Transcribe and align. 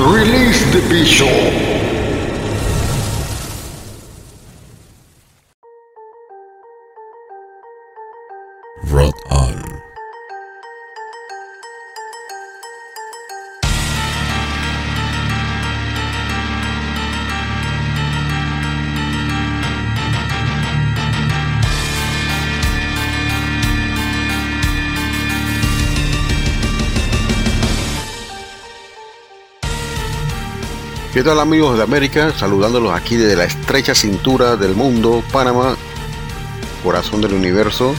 Release 0.00 0.62
the 0.72 0.80
Bishop. 0.88 1.87
¿Qué 31.18 31.24
tal 31.24 31.40
amigos 31.40 31.76
de 31.76 31.82
América? 31.82 32.32
Saludándolos 32.32 32.94
aquí 32.94 33.16
desde 33.16 33.34
la 33.34 33.42
estrecha 33.42 33.92
cintura 33.92 34.54
del 34.54 34.76
mundo, 34.76 35.20
Panamá, 35.32 35.76
corazón 36.84 37.20
del 37.20 37.32
universo, 37.32 37.92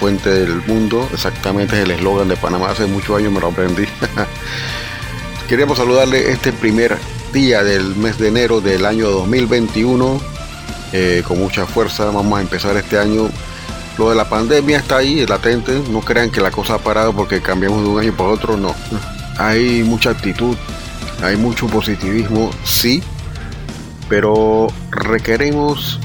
fuente 0.00 0.30
del 0.30 0.62
mundo, 0.66 1.06
exactamente 1.12 1.76
es 1.76 1.82
el 1.82 1.90
eslogan 1.90 2.28
de 2.28 2.36
Panamá, 2.36 2.70
hace 2.70 2.86
muchos 2.86 3.18
años 3.18 3.30
me 3.30 3.40
lo 3.40 3.48
aprendí. 3.48 3.84
Queríamos 5.50 5.76
saludarle 5.76 6.30
este 6.30 6.54
primer 6.54 6.96
día 7.34 7.62
del 7.62 7.94
mes 7.94 8.16
de 8.16 8.28
enero 8.28 8.62
del 8.62 8.86
año 8.86 9.10
2021, 9.10 10.18
eh, 10.94 11.22
con 11.28 11.38
mucha 11.38 11.66
fuerza, 11.66 12.06
vamos 12.06 12.38
a 12.38 12.40
empezar 12.40 12.74
este 12.78 12.98
año. 12.98 13.28
Lo 13.98 14.08
de 14.08 14.16
la 14.16 14.30
pandemia 14.30 14.78
está 14.78 14.96
ahí, 14.96 15.26
latente, 15.26 15.78
no 15.90 16.00
crean 16.00 16.30
que 16.30 16.40
la 16.40 16.50
cosa 16.50 16.76
ha 16.76 16.78
parado 16.78 17.12
porque 17.12 17.42
cambiamos 17.42 17.82
de 17.82 17.88
un 17.90 18.00
año 18.00 18.16
para 18.16 18.30
otro, 18.30 18.56
no. 18.56 18.74
Hay 19.36 19.82
mucha 19.82 20.08
actitud, 20.08 20.56
hay 21.24 21.36
mucho 21.36 21.66
positivismo, 21.66 22.50
sí, 22.64 23.02
pero 24.08 24.68
requerimos 24.90 25.98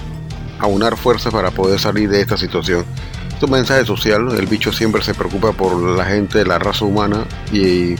aunar 0.59 0.95
fuerzas 0.95 1.34
para 1.34 1.52
poder 1.52 1.80
salir 1.80 2.09
de 2.09 2.22
esta 2.22 2.38
situación. 2.38 2.86
Es 3.36 3.44
un 3.44 3.52
mensaje 3.52 3.86
social, 3.86 4.30
el 4.38 4.48
bicho 4.48 4.71
siempre 4.71 5.02
se 5.04 5.14
preocupa 5.14 5.52
por 5.52 5.77
la 5.82 6.05
gente, 6.05 6.45
la 6.45 6.58
raza 6.58 6.86
humana 6.86 7.26
y 7.52 7.95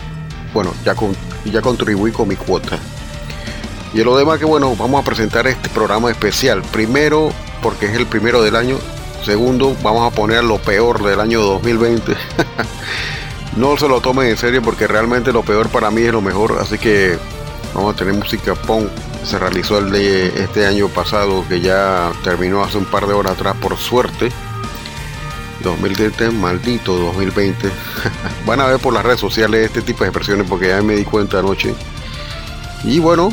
bueno, 0.53 0.73
ya, 0.85 0.95
con, 0.95 1.16
ya 1.45 1.61
contribuí 1.61 2.11
con 2.11 2.27
mi 2.27 2.35
cuota. 2.35 2.79
Y 3.94 4.03
lo 4.03 4.17
demás 4.17 4.39
que 4.39 4.45
bueno, 4.45 4.75
vamos 4.75 5.01
a 5.01 5.05
presentar 5.05 5.47
este 5.47 5.67
programa 5.69 6.11
especial. 6.11 6.61
Primero, 6.71 7.31
porque 7.61 7.88
es 7.88 7.94
el 7.94 8.05
primero 8.05 8.41
del 8.41 8.55
año. 8.55 8.77
Segundo, 9.25 9.75
vamos 9.83 10.11
a 10.11 10.15
poner 10.15 10.44
lo 10.44 10.57
peor 10.59 11.03
del 11.03 11.19
año 11.19 11.41
2020. 11.41 12.13
no 13.59 13.75
se 13.75 13.89
lo 13.89 13.99
tomen 13.99 14.29
en 14.29 14.37
serio 14.37 14.61
porque 14.61 14.87
realmente 14.87 15.33
lo 15.33 15.43
peor 15.43 15.67
para 15.67 15.91
mí 15.91 16.01
es 16.01 16.13
lo 16.13 16.21
mejor. 16.21 16.57
Así 16.61 16.77
que 16.77 17.17
vamos 17.73 17.93
a 17.93 17.97
tener 17.97 18.13
música 18.13 18.55
punk. 18.55 18.87
Se 19.25 19.37
realizó 19.37 19.79
el 19.79 19.91
de 19.91 20.27
este 20.41 20.65
año 20.65 20.87
pasado 20.87 21.45
que 21.47 21.59
ya 21.59 22.09
terminó 22.23 22.63
hace 22.63 22.77
un 22.77 22.85
par 22.85 23.05
de 23.05 23.13
horas 23.13 23.33
atrás 23.33 23.57
por 23.57 23.75
suerte. 23.77 24.31
2020, 25.61 26.31
maldito 26.31 26.95
2020. 26.97 27.69
Van 28.45 28.61
a 28.61 28.65
ver 28.65 28.79
por 28.79 28.93
las 28.93 29.03
redes 29.03 29.19
sociales 29.19 29.65
este 29.65 29.81
tipo 29.81 30.05
de 30.05 30.09
expresiones 30.09 30.47
porque 30.47 30.69
ya 30.69 30.81
me 30.81 30.95
di 30.95 31.03
cuenta 31.03 31.39
anoche. 31.39 31.75
Y 32.85 32.99
bueno, 32.99 33.29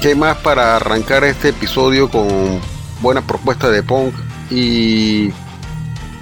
¿qué 0.00 0.14
más 0.14 0.36
para 0.36 0.76
arrancar 0.76 1.24
este 1.24 1.48
episodio 1.48 2.08
con 2.08 2.60
buena 3.00 3.26
propuesta 3.26 3.68
de 3.70 3.82
punk 3.82 4.14
y 4.52 5.32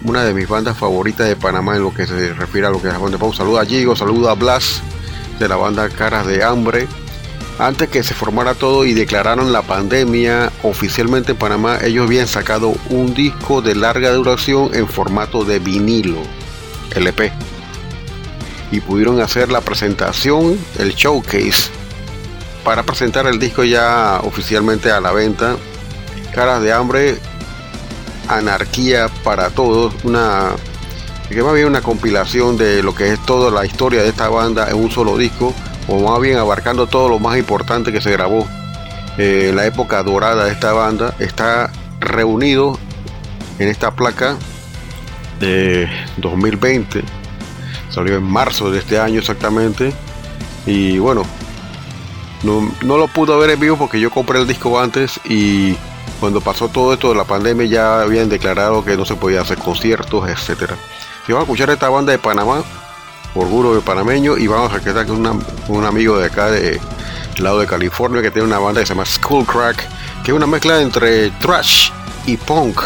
una 0.04 0.24
de 0.24 0.34
mis 0.34 0.48
bandas 0.48 0.76
favoritas 0.76 1.26
de 1.26 1.36
Panamá 1.36 1.76
en 1.76 1.82
lo 1.82 1.92
que 1.92 2.06
se 2.06 2.32
refiere 2.34 2.66
a 2.66 2.70
lo 2.70 2.80
que 2.80 2.88
es 2.88 2.94
la 2.94 2.98
banda 2.98 3.18
punk? 3.18 3.34
Saluda 3.34 3.62
a 3.62 3.66
Gigo, 3.66 3.96
saluda 3.96 4.32
a 4.32 4.34
Blas 4.34 4.82
de 5.38 5.48
la 5.48 5.56
banda 5.56 5.88
Caras 5.88 6.26
de 6.26 6.44
Hambre. 6.44 6.86
Antes 7.58 7.88
que 7.88 8.02
se 8.02 8.12
formara 8.12 8.54
todo 8.54 8.84
y 8.84 8.92
declararon 8.92 9.50
la 9.52 9.62
pandemia 9.62 10.52
oficialmente 10.62 11.32
en 11.32 11.38
Panamá, 11.38 11.78
ellos 11.82 12.06
habían 12.06 12.28
sacado 12.28 12.74
un 12.90 13.14
disco 13.14 13.62
de 13.62 13.74
larga 13.74 14.12
duración 14.12 14.74
en 14.74 14.86
formato 14.86 15.44
de 15.44 15.58
vinilo, 15.58 16.20
LP. 16.94 17.32
Y 18.72 18.80
pudieron 18.80 19.20
hacer 19.22 19.50
la 19.50 19.62
presentación, 19.62 20.58
el 20.78 20.94
showcase, 20.94 21.70
para 22.62 22.82
presentar 22.82 23.26
el 23.26 23.38
disco 23.38 23.64
ya 23.64 24.20
oficialmente 24.22 24.90
a 24.90 25.00
la 25.00 25.12
venta. 25.12 25.56
Caras 26.34 26.60
de 26.60 26.72
Hambre, 26.74 27.16
Anarquía 28.28 29.08
para 29.24 29.50
Todos, 29.50 29.94
una 30.04 30.50
que 31.28 31.42
más 31.42 31.54
bien 31.54 31.66
una 31.66 31.82
compilación 31.82 32.56
de 32.56 32.82
lo 32.82 32.94
que 32.94 33.12
es 33.12 33.26
toda 33.26 33.50
la 33.50 33.66
historia 33.66 34.02
de 34.02 34.08
esta 34.08 34.28
banda 34.28 34.70
en 34.70 34.76
un 34.76 34.90
solo 34.92 35.16
disco 35.16 35.52
o 35.88 35.98
más 35.98 36.20
bien 36.20 36.38
abarcando 36.38 36.86
todo 36.86 37.08
lo 37.08 37.18
más 37.18 37.36
importante 37.36 37.92
que 37.92 38.00
se 38.00 38.12
grabó 38.12 38.46
eh, 39.18 39.50
la 39.54 39.64
época 39.66 40.02
dorada 40.02 40.44
de 40.44 40.52
esta 40.52 40.72
banda, 40.72 41.14
está 41.18 41.72
reunido 42.00 42.78
en 43.58 43.68
esta 43.68 43.90
placa 43.90 44.36
de 45.40 45.88
2020. 46.18 47.02
Salió 47.88 48.16
en 48.16 48.24
marzo 48.24 48.70
de 48.70 48.78
este 48.78 48.98
año 48.98 49.20
exactamente. 49.20 49.94
Y 50.66 50.98
bueno, 50.98 51.22
no, 52.42 52.70
no 52.82 52.98
lo 52.98 53.08
pude 53.08 53.34
ver 53.38 53.50
en 53.50 53.60
vivo 53.60 53.78
porque 53.78 53.98
yo 53.98 54.10
compré 54.10 54.38
el 54.38 54.46
disco 54.46 54.78
antes 54.78 55.18
y 55.24 55.76
cuando 56.20 56.40
pasó 56.40 56.68
todo 56.68 56.92
esto 56.92 57.10
de 57.10 57.16
la 57.16 57.24
pandemia 57.24 57.66
ya 57.66 58.00
habían 58.00 58.28
declarado 58.28 58.84
que 58.84 58.96
no 58.96 59.04
se 59.04 59.16
podía 59.16 59.42
hacer 59.42 59.58
conciertos, 59.58 60.28
etcétera. 60.28 60.76
Y 61.28 61.32
vamos 61.32 61.48
a 61.48 61.52
escuchar 61.52 61.70
esta 61.70 61.88
banda 61.88 62.12
de 62.12 62.18
Panamá 62.18 62.62
orgullo 63.36 63.74
de 63.74 63.80
panameño 63.80 64.36
y 64.36 64.46
vamos 64.46 64.72
a 64.72 64.80
quedar 64.80 65.06
con, 65.06 65.44
un 65.68 65.84
amigo 65.84 66.18
de 66.18 66.26
acá 66.26 66.50
de 66.50 66.80
del 67.34 67.44
lado 67.44 67.60
de 67.60 67.66
California 67.66 68.22
que 68.22 68.30
tiene 68.30 68.48
una 68.48 68.58
banda 68.58 68.80
que 68.80 68.86
se 68.86 68.94
llama 68.94 69.04
Skullcrack 69.04 69.76
que 70.24 70.30
es 70.30 70.36
una 70.36 70.46
mezcla 70.46 70.80
entre 70.80 71.30
thrash 71.32 71.90
y 72.24 72.38
punk 72.38 72.80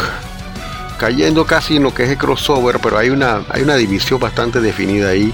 cayendo 0.97 1.45
casi 1.45 1.77
en 1.77 1.83
lo 1.83 1.93
que 1.93 2.03
es 2.03 2.09
el 2.09 2.17
crossover 2.17 2.79
pero 2.79 2.97
hay 2.97 3.09
una 3.09 3.43
hay 3.49 3.61
una 3.61 3.75
división 3.75 4.19
bastante 4.19 4.59
definida 4.59 5.09
ahí 5.09 5.33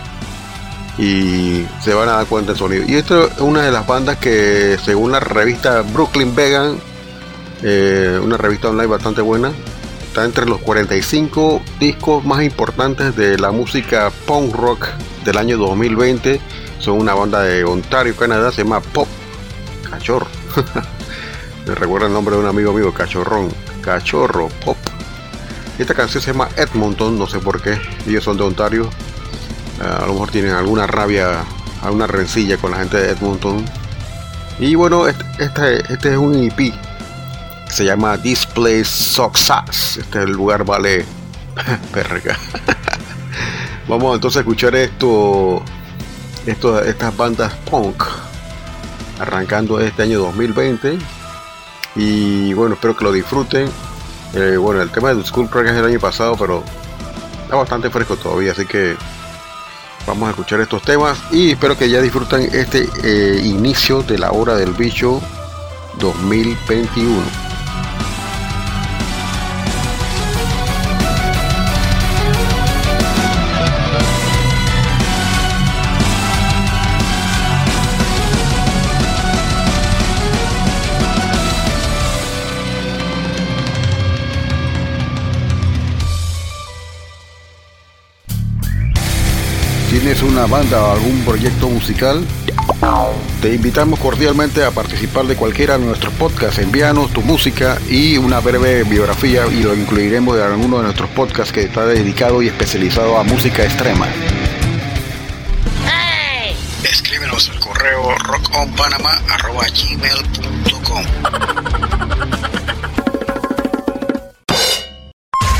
y 0.99 1.65
se 1.81 1.93
van 1.93 2.09
a 2.09 2.13
dar 2.13 2.27
cuenta 2.27 2.51
del 2.51 2.59
sonido 2.59 2.83
y 2.87 2.95
esto 2.95 3.27
es 3.27 3.39
una 3.39 3.63
de 3.63 3.71
las 3.71 3.87
bandas 3.87 4.17
que 4.17 4.77
según 4.83 5.11
la 5.11 5.19
revista 5.19 5.81
Brooklyn 5.81 6.35
Vegan 6.35 6.77
eh, 7.63 8.19
una 8.23 8.37
revista 8.37 8.69
online 8.69 8.87
bastante 8.87 9.21
buena 9.21 9.51
está 10.07 10.25
entre 10.25 10.47
los 10.47 10.59
45 10.61 11.61
discos 11.79 12.25
más 12.25 12.41
importantes 12.41 13.15
de 13.15 13.37
la 13.37 13.51
música 13.51 14.11
punk 14.25 14.55
rock 14.55 14.87
del 15.23 15.37
año 15.37 15.57
2020. 15.57 16.41
Son 16.79 16.99
una 16.99 17.13
banda 17.13 17.43
de 17.43 17.63
Ontario, 17.63 18.15
Canadá, 18.15 18.51
se 18.51 18.63
llama 18.63 18.79
Pop 18.79 19.07
Cachorro. 19.89 20.25
Me 21.67 21.75
recuerda 21.75 22.07
el 22.07 22.13
nombre 22.13 22.35
de 22.35 22.41
un 22.41 22.47
amigo 22.47 22.73
mío, 22.73 22.91
Cachorrón. 22.93 23.49
Cachorro 23.81 24.49
Pop. 24.65 24.77
Esta 25.77 25.93
canción 25.93 26.23
se 26.23 26.31
llama 26.31 26.49
Edmonton, 26.55 27.19
no 27.19 27.27
sé 27.27 27.37
por 27.37 27.61
qué. 27.61 27.79
Ellos 28.07 28.23
son 28.23 28.37
de 28.37 28.43
Ontario. 28.43 28.89
Ah, 29.79 29.99
a 30.01 30.07
lo 30.07 30.13
mejor 30.13 30.31
tienen 30.31 30.53
alguna 30.53 30.87
rabia, 30.87 31.43
alguna 31.83 32.07
rencilla 32.07 32.57
con 32.57 32.71
la 32.71 32.77
gente 32.77 32.97
de 32.97 33.11
Edmonton. 33.11 33.63
Y 34.57 34.73
bueno, 34.73 35.07
este, 35.07 35.25
este, 35.37 35.93
este 35.93 36.11
es 36.13 36.17
un 36.17 36.43
EP 36.43 36.73
se 37.69 37.85
llama 37.85 38.17
This 38.21 38.45
Place 38.45 38.85
Sucks 38.85 39.49
Ass. 39.49 39.97
Este 39.97 40.25
lugar 40.25 40.63
vale 40.65 41.05
perga. 41.93 42.37
Vamos 43.87 44.15
entonces 44.15 44.37
a 44.37 44.39
escuchar 44.41 44.75
esto, 44.75 45.61
esto, 46.45 46.81
estas 46.81 47.15
bandas 47.15 47.53
punk, 47.69 48.03
arrancando 49.19 49.79
este 49.79 50.03
año 50.03 50.19
2020. 50.19 50.97
Y 51.95 52.53
bueno, 52.53 52.75
espero 52.75 52.95
que 52.95 53.05
lo 53.05 53.11
disfruten. 53.11 53.69
Eh, 54.33 54.57
bueno, 54.57 54.81
el 54.81 54.91
tema 54.91 55.13
de 55.13 55.23
Skullcrack 55.23 55.67
es 55.67 55.73
el 55.73 55.85
año 55.85 55.99
pasado, 55.99 56.35
pero 56.37 56.63
está 57.43 57.55
bastante 57.55 57.89
fresco 57.89 58.17
todavía, 58.17 58.51
así 58.51 58.65
que 58.65 58.97
vamos 60.05 60.27
a 60.27 60.31
escuchar 60.31 60.59
estos 60.59 60.81
temas 60.81 61.17
y 61.31 61.51
espero 61.51 61.77
que 61.77 61.89
ya 61.89 62.01
disfruten 62.01 62.41
este 62.53 62.89
eh, 63.03 63.41
inicio 63.43 64.03
de 64.03 64.17
la 64.17 64.31
hora 64.31 64.55
del 64.55 64.73
bicho 64.73 65.21
2021. 65.99 67.46
¿Tienes 90.17 90.35
una 90.35 90.47
banda 90.47 90.83
o 90.83 90.93
algún 90.93 91.21
proyecto 91.21 91.69
musical? 91.69 92.25
Te 93.39 93.53
invitamos 93.53 93.99
cordialmente 93.99 94.63
a 94.63 94.71
participar 94.71 95.27
de 95.27 95.35
cualquiera 95.35 95.77
de 95.77 95.85
nuestros 95.85 96.11
podcasts. 96.13 96.57
Envíanos 96.57 97.11
tu 97.11 97.21
música 97.21 97.77
y 97.87 98.17
una 98.17 98.39
breve 98.39 98.83
biografía 98.83 99.45
y 99.45 99.61
lo 99.61 99.75
incluiremos 99.75 100.35
en 100.37 100.43
alguno 100.43 100.77
de 100.77 100.85
nuestros 100.85 101.11
podcasts 101.11 101.53
que 101.53 101.61
está 101.61 101.85
dedicado 101.85 102.41
y 102.41 102.47
especializado 102.47 103.19
a 103.19 103.23
música 103.23 103.63
extrema. 103.63 104.07
Escríbenos 106.83 107.49
al 107.49 107.59
correo 107.59 108.17
rockonpanama.gmail.com 108.17 111.03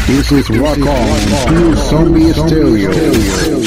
This 0.07 0.31
is 0.31 0.49
Rock 0.49 0.79
On, 0.79 1.75
Zombie 1.75 2.33
Stereo. 2.33 3.66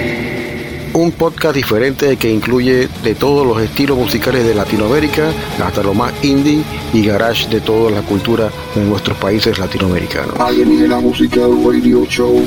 Un 0.93 1.11
podcast 1.13 1.55
diferente 1.55 2.17
que 2.17 2.29
incluye 2.29 2.89
de 3.01 3.15
todos 3.15 3.47
los 3.47 3.61
estilos 3.61 3.97
musicales 3.97 4.45
de 4.45 4.53
Latinoamérica 4.53 5.31
hasta 5.63 5.81
lo 5.83 5.93
más 5.93 6.11
indie 6.23 6.63
y 6.93 7.05
garage 7.05 7.47
de 7.47 7.61
toda 7.61 7.89
la 7.89 8.01
cultura 8.01 8.49
de 8.75 8.83
nuestros 8.83 9.17
países 9.17 9.57
latinoamericanos. 9.57 10.35
Música 11.01 11.41
radio 11.41 12.05
show. 12.05 12.45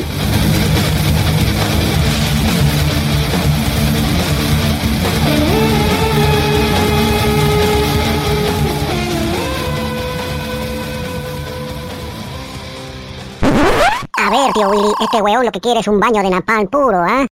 A 14.13 14.31
ver, 14.31 14.53
tío 14.53 14.69
Willy, 14.69 14.93
este 15.01 15.23
huevón 15.23 15.45
lo 15.45 15.53
que 15.53 15.61
quiere 15.61 15.81
es 15.81 15.89
un 15.89 15.99
baño 15.99 16.23
de 16.23 16.31
napalm 16.31 16.69
puro, 16.69 16.99
¿ah? 16.99 17.27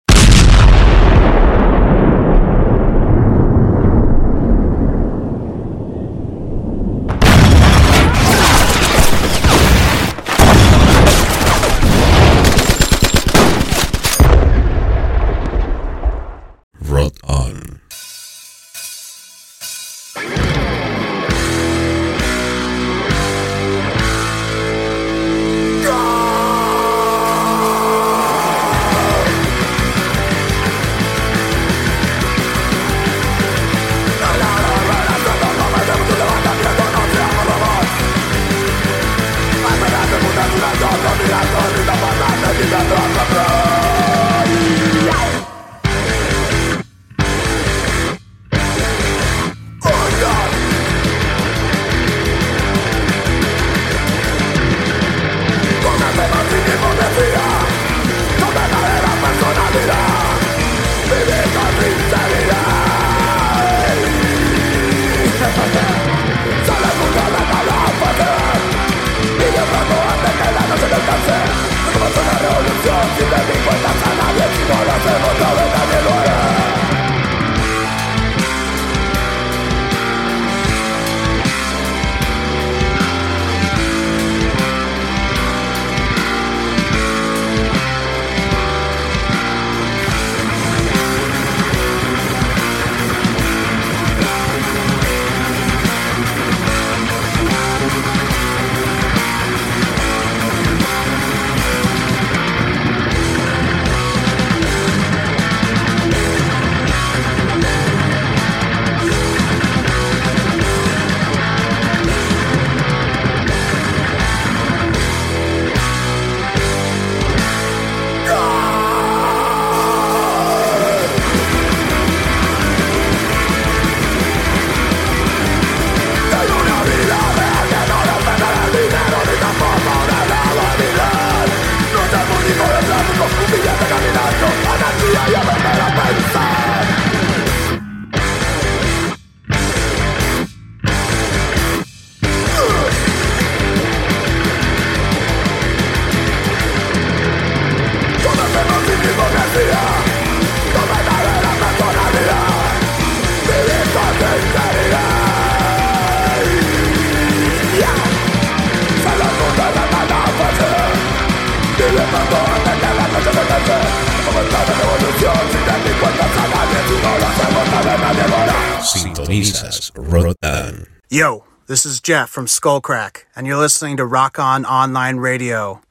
Jeff 172.09 172.31
from 172.31 172.47
Skullcrack, 172.47 173.25
and 173.37 173.47
you're 173.47 173.59
listening 173.59 173.99
to 173.99 174.07
Rock 174.07 174.39
On 174.39 174.65
Online 174.65 175.19
Radio. 175.19 175.83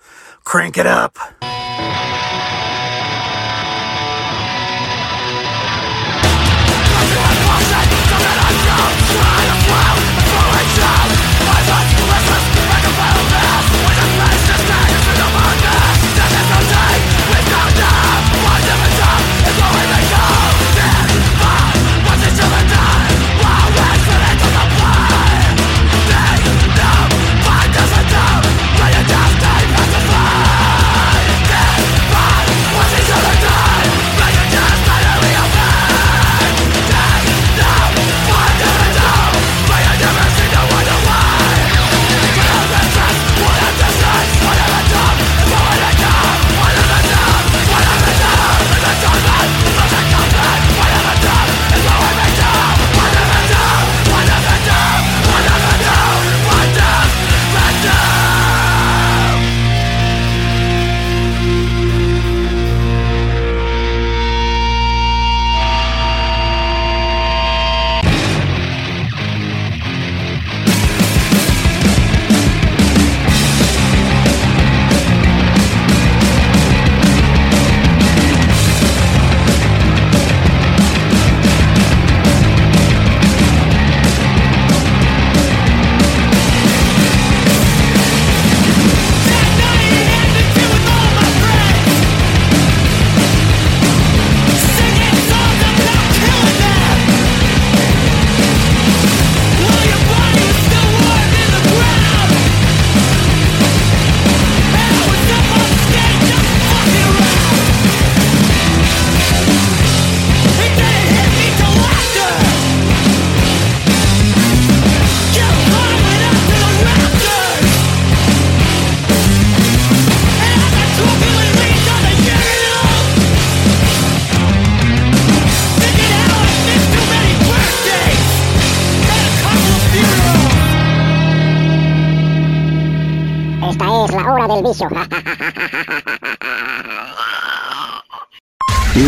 Crank 0.44 0.76
it 0.76 0.88
up. 0.88 1.27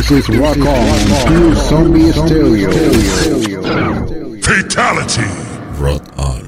This 0.10 0.28
is 0.28 0.40
Rock 0.40 0.58
On, 0.58 1.28
Pure 1.28 1.56
Zombie 1.56 2.12
Stereo. 2.12 2.72
Fatality. 4.42 5.22
Rot 5.78 6.02
on. 6.18 6.42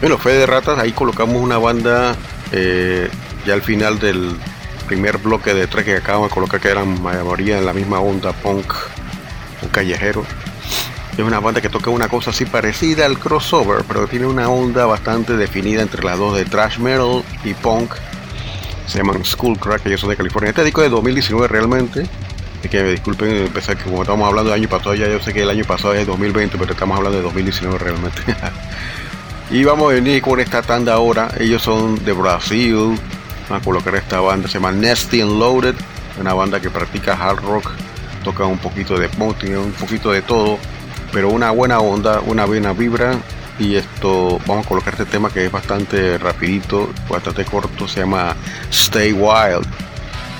Bueno, 0.00 0.18
Fe 0.18 0.32
de 0.32 0.44
Ratas, 0.44 0.78
ahí 0.78 0.92
colocamos 0.92 1.36
una 1.36 1.56
banda 1.56 2.14
eh, 2.52 3.08
ya 3.46 3.54
al 3.54 3.62
final 3.62 3.98
del 3.98 4.36
primer 4.86 5.16
bloque 5.16 5.54
de 5.54 5.66
tres 5.66 5.86
que 5.86 5.96
acabamos 5.96 6.28
de 6.28 6.34
colocar, 6.34 6.60
que 6.60 6.68
eran 6.68 7.00
mayoría 7.00 7.56
en 7.56 7.64
la 7.64 7.72
misma 7.72 8.00
onda 8.00 8.32
punk, 8.32 8.66
un 8.66 8.79
callejero. 9.80 10.24
Es 11.12 11.20
una 11.20 11.40
banda 11.40 11.60
que 11.62 11.70
toca 11.70 11.90
una 11.90 12.08
cosa 12.08 12.30
así 12.30 12.44
parecida 12.44 13.06
al 13.06 13.18
crossover, 13.18 13.82
pero 13.88 14.06
tiene 14.06 14.26
una 14.26 14.48
onda 14.50 14.84
bastante 14.84 15.36
definida 15.36 15.80
entre 15.80 16.04
las 16.04 16.18
dos 16.18 16.36
de 16.36 16.44
thrash 16.44 16.78
metal 16.78 17.24
y 17.44 17.54
punk. 17.54 17.94
Se 18.86 18.98
llaman 18.98 19.24
Skullcrack, 19.24 19.86
ellos 19.86 20.00
son 20.00 20.10
de 20.10 20.16
California. 20.16 20.50
Este 20.50 20.64
disco 20.64 20.82
es 20.82 20.90
de 20.90 20.96
2019 20.96 21.48
realmente. 21.48 22.06
Así 22.58 22.68
que 22.68 22.82
me 22.82 22.90
disculpen 22.90 23.30
empezar 23.30 23.76
que 23.78 23.84
como 23.84 24.02
estamos 24.02 24.28
hablando 24.28 24.50
del 24.50 24.60
año 24.60 24.68
pasado, 24.68 24.94
ya 24.94 25.08
yo 25.08 25.18
sé 25.20 25.32
que 25.32 25.42
el 25.42 25.50
año 25.50 25.64
pasado 25.64 25.94
es 25.94 26.06
2020, 26.06 26.58
pero 26.58 26.72
estamos 26.72 26.96
hablando 26.98 27.16
de 27.16 27.24
2019 27.24 27.78
realmente. 27.78 28.20
y 29.50 29.64
vamos 29.64 29.90
a 29.90 29.94
venir 29.94 30.20
con 30.20 30.40
esta 30.40 30.60
tanda 30.60 30.92
ahora. 30.92 31.30
Ellos 31.38 31.62
son 31.62 32.04
de 32.04 32.12
Brasil. 32.12 32.98
Vamos 33.48 33.62
a 33.62 33.64
colocar 33.64 33.94
esta 33.94 34.20
banda, 34.20 34.46
se 34.46 34.54
llama 34.54 34.72
Nasty 34.72 35.22
and 35.22 35.38
Loaded. 35.38 35.74
Una 36.20 36.34
banda 36.34 36.60
que 36.60 36.68
practica 36.68 37.14
hard 37.14 37.42
rock. 37.42 37.70
Toca 38.24 38.44
un 38.44 38.58
poquito 38.58 38.98
de 38.98 39.08
tiene 39.38 39.58
un 39.58 39.72
poquito 39.72 40.12
de 40.12 40.22
todo. 40.22 40.58
Pero 41.12 41.30
una 41.30 41.50
buena 41.50 41.80
onda, 41.80 42.20
una 42.20 42.44
buena 42.44 42.72
vibra. 42.72 43.18
Y 43.58 43.76
esto, 43.76 44.38
vamos 44.46 44.64
a 44.64 44.68
colocar 44.68 44.94
este 44.94 45.04
tema 45.04 45.30
que 45.30 45.44
es 45.44 45.52
bastante 45.52 46.16
rapidito, 46.18 46.90
bastante 47.08 47.44
corto. 47.44 47.86
Se 47.86 48.00
llama 48.00 48.36
Stay 48.70 49.12
Wild. 49.12 49.66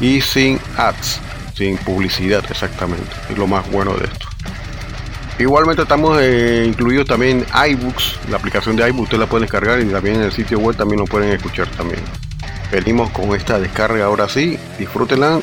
y 0.00 0.20
sin 0.20 0.60
ads, 0.76 1.18
sin 1.54 1.76
publicidad 1.78 2.44
exactamente. 2.48 3.10
Es 3.28 3.36
lo 3.36 3.48
más 3.48 3.68
bueno 3.70 3.94
de 3.94 4.04
esto. 4.04 4.28
Igualmente 5.40 5.82
estamos 5.82 6.18
eh, 6.20 6.64
incluidos 6.66 7.06
también 7.06 7.44
iBooks, 7.68 8.18
la 8.30 8.36
aplicación 8.36 8.76
de 8.76 8.88
iBooks 8.88 9.04
ustedes 9.04 9.20
la 9.20 9.26
pueden 9.26 9.42
descargar 9.42 9.80
y 9.80 9.84
también 9.86 10.16
en 10.16 10.22
el 10.22 10.32
sitio 10.32 10.58
web 10.58 10.76
también 10.76 11.00
lo 11.00 11.06
pueden 11.06 11.32
escuchar 11.32 11.66
también. 11.68 12.00
Venimos 12.70 13.10
con 13.10 13.34
esta 13.34 13.58
descarga 13.58 14.04
ahora 14.04 14.28
sí, 14.28 14.58
disfrútenla. 14.78 15.40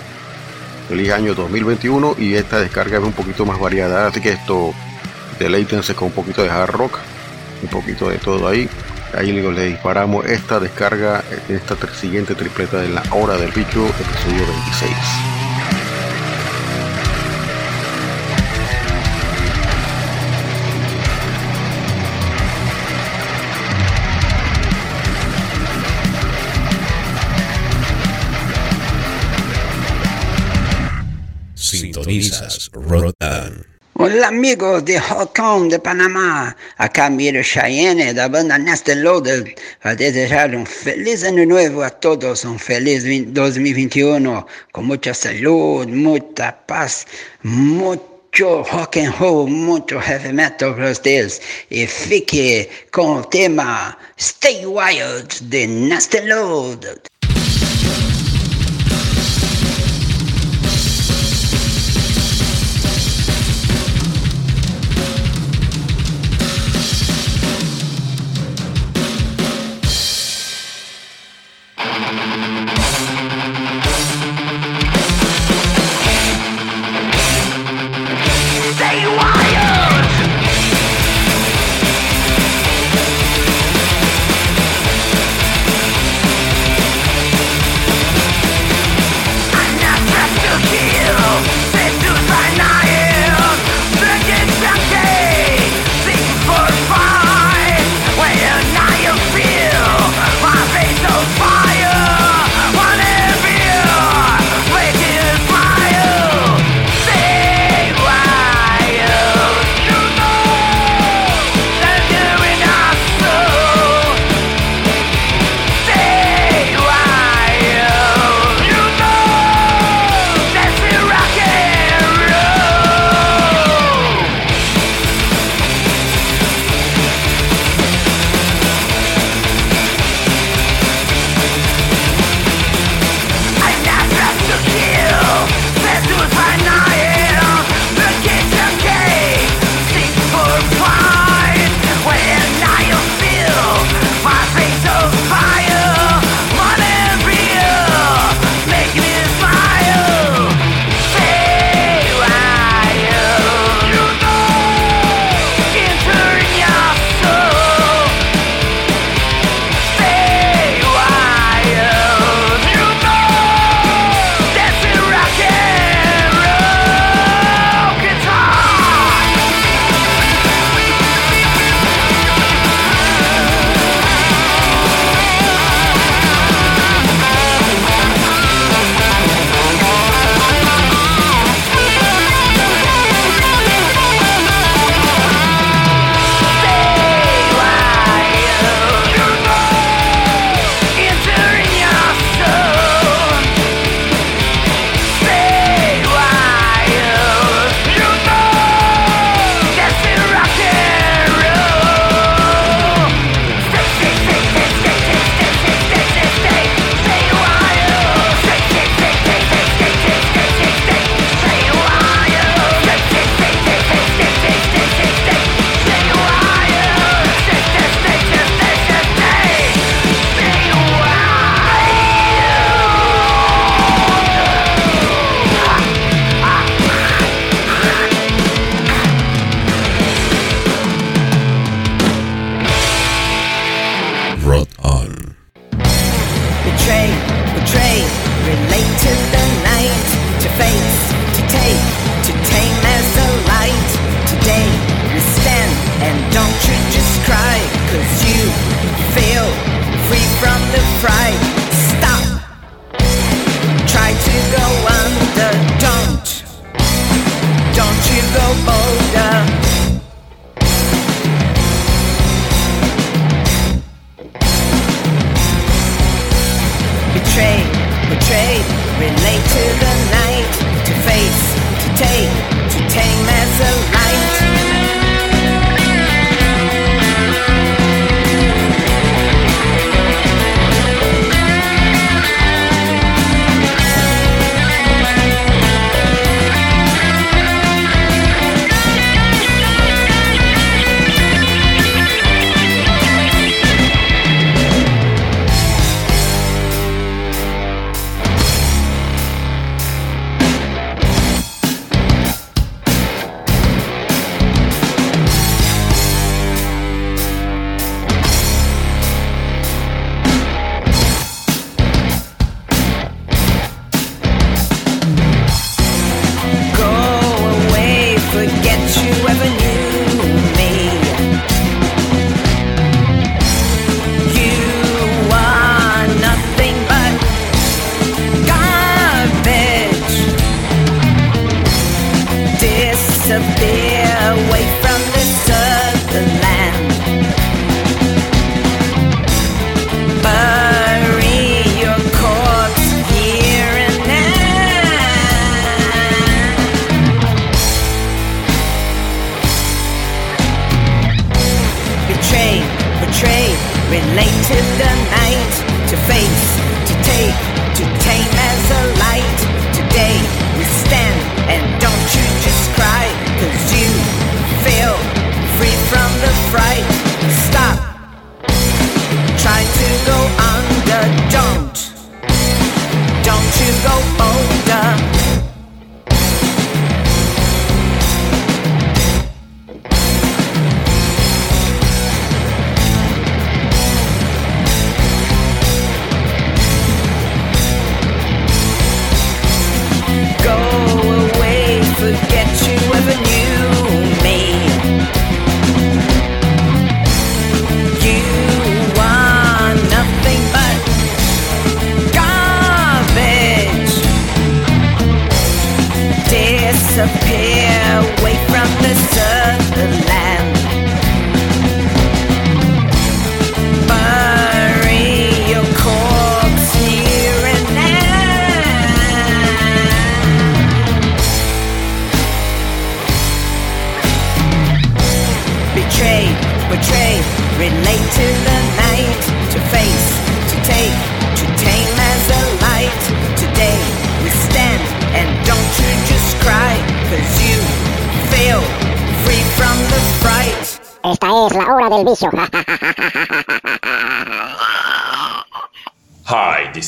Feliz 0.87 1.11
año 1.11 1.33
2021 1.33 2.15
y 2.19 2.35
esta 2.35 2.59
descarga 2.59 2.99
es 2.99 3.03
un 3.03 3.13
poquito 3.13 3.45
más 3.45 3.59
variada, 3.59 4.07
así 4.07 4.21
que 4.21 4.29
esto 4.29 4.73
deleítense 5.39 5.95
con 5.95 6.07
un 6.07 6.13
poquito 6.13 6.43
de 6.43 6.49
hard 6.49 6.71
rock, 6.71 6.99
un 7.61 7.69
poquito 7.69 8.09
de 8.09 8.17
todo 8.17 8.47
ahí. 8.47 8.69
Ahí 9.13 9.31
le 9.31 9.65
disparamos 9.67 10.25
esta 10.25 10.59
descarga, 10.59 11.23
esta 11.47 11.75
siguiente 11.93 12.35
tripleta 12.35 12.81
de 12.81 12.89
la 12.89 13.03
hora 13.11 13.37
del 13.37 13.51
bicho, 13.51 13.85
episodio 13.85 14.45
26. 14.47 14.91
Sintonizas 31.55 32.69
Rotan. 32.73 33.74
Hola 33.97 34.27
amigos 34.27 34.83
de 34.83 34.99
Hong 34.99 35.27
Kong, 35.33 35.69
de 35.69 35.79
Panamá. 35.79 36.53
Acá 36.77 37.09
Miro 37.09 37.41
Cheyenne 37.41 38.13
da 38.13 38.27
banda 38.27 38.57
Nest 38.57 38.89
Loaded 38.89 39.57
a 39.83 39.95
desejar 39.95 40.53
un 40.53 40.65
feliz 40.65 41.23
año 41.23 41.45
nuevo 41.45 41.81
a 41.81 41.89
todos, 41.89 42.43
un 42.43 42.59
feliz 42.59 43.05
2021 43.33 44.45
con 44.73 44.85
mucha 44.85 45.13
salud, 45.13 45.87
mucha 45.87 46.57
paz, 46.67 47.07
mucho 47.43 48.65
rock 48.73 48.97
and 48.97 49.17
roll, 49.17 49.47
mucho 49.49 50.01
heavy 50.01 50.33
metal 50.33 50.75
para 50.75 50.91
ustedes. 50.91 51.41
Y 51.69 51.87
fique 51.87 52.69
con 52.91 53.19
el 53.19 53.27
tema 53.29 53.97
Stay 54.17 54.65
Wild 54.65 55.39
de 55.49 55.67
Nest 55.67 56.13
Loaded. 56.25 56.99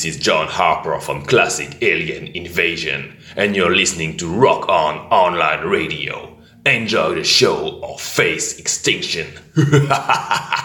is 0.07 0.15
John 0.17 0.47
Harper 0.47 0.97
from 1.01 1.25
Classic 1.25 1.83
Alien 1.83 2.27
Invasion, 2.27 3.17
and 3.35 3.57
you're 3.57 3.75
listening 3.75 4.15
to 4.17 4.27
Rock 4.33 4.69
On 4.69 4.95
Online 5.11 5.67
Radio. 5.67 6.37
Enjoy 6.65 7.15
the 7.15 7.25
show 7.25 7.81
of 7.83 7.99
face 7.99 8.57
extinction. 8.57 9.27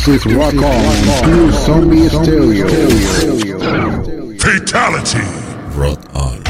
This 0.00 0.24
is 0.24 0.34
Rock 0.34 0.54
On, 0.54 1.24
Pure 1.24 1.52
Zombie 1.52 2.08
Stereo. 2.08 2.66
Fatality. 4.38 5.20
Rock 5.76 6.00
on. 6.14 6.40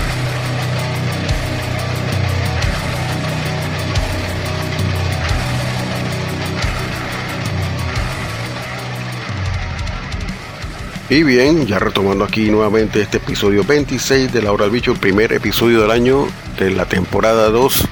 Y 11.08 11.24
bien, 11.24 11.66
ya 11.66 11.80
retomando 11.80 12.24
aquí 12.24 12.52
nuevamente 12.52 13.00
este 13.00 13.16
episodio 13.16 13.64
26 13.64 14.32
de 14.32 14.42
La 14.42 14.52
Hora 14.52 14.66
del 14.66 14.74
Bicho, 14.74 14.92
el 14.92 15.00
primer 15.00 15.32
episodio 15.32 15.80
del 15.80 15.90
año 15.90 16.28
de 16.56 16.70
la 16.70 16.84
temporada 16.86 17.50
2. 17.50 17.84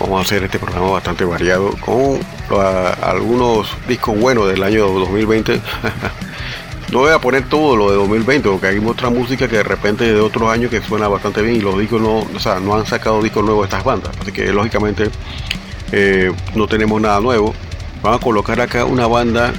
Vamos 0.00 0.18
a 0.18 0.22
hacer 0.22 0.44
este 0.44 0.58
programa 0.58 0.90
bastante 0.90 1.24
variado 1.24 1.70
con 1.80 2.20
uh, 2.50 3.04
algunos 3.04 3.68
discos 3.88 4.18
buenos 4.18 4.48
del 4.48 4.62
año 4.62 4.86
2020. 4.86 5.60
no 6.92 6.98
voy 7.00 7.12
a 7.12 7.18
poner 7.18 7.48
todo 7.48 7.76
lo 7.76 7.90
de 7.90 7.96
2020 7.96 8.48
porque 8.48 8.66
hay 8.68 8.78
otra 8.78 9.10
música 9.10 9.48
que 9.48 9.56
de 9.56 9.62
repente 9.62 10.04
de 10.04 10.20
otros 10.20 10.50
años 10.50 10.70
que 10.70 10.80
suena 10.80 11.08
bastante 11.08 11.42
bien 11.42 11.56
y 11.56 11.60
los 11.60 11.78
discos 11.78 12.00
no, 12.00 12.18
o 12.18 12.38
sea, 12.38 12.60
no 12.60 12.74
han 12.76 12.86
sacado 12.86 13.22
discos 13.22 13.44
nuevos 13.44 13.64
estas 13.64 13.84
bandas. 13.84 14.12
Así 14.20 14.32
que 14.32 14.52
lógicamente 14.52 15.10
eh, 15.92 16.32
no 16.54 16.66
tenemos 16.66 17.00
nada 17.00 17.20
nuevo. 17.20 17.54
Vamos 18.02 18.20
a 18.20 18.22
colocar 18.24 18.60
acá 18.60 18.84
una 18.84 19.06
banda 19.06 19.52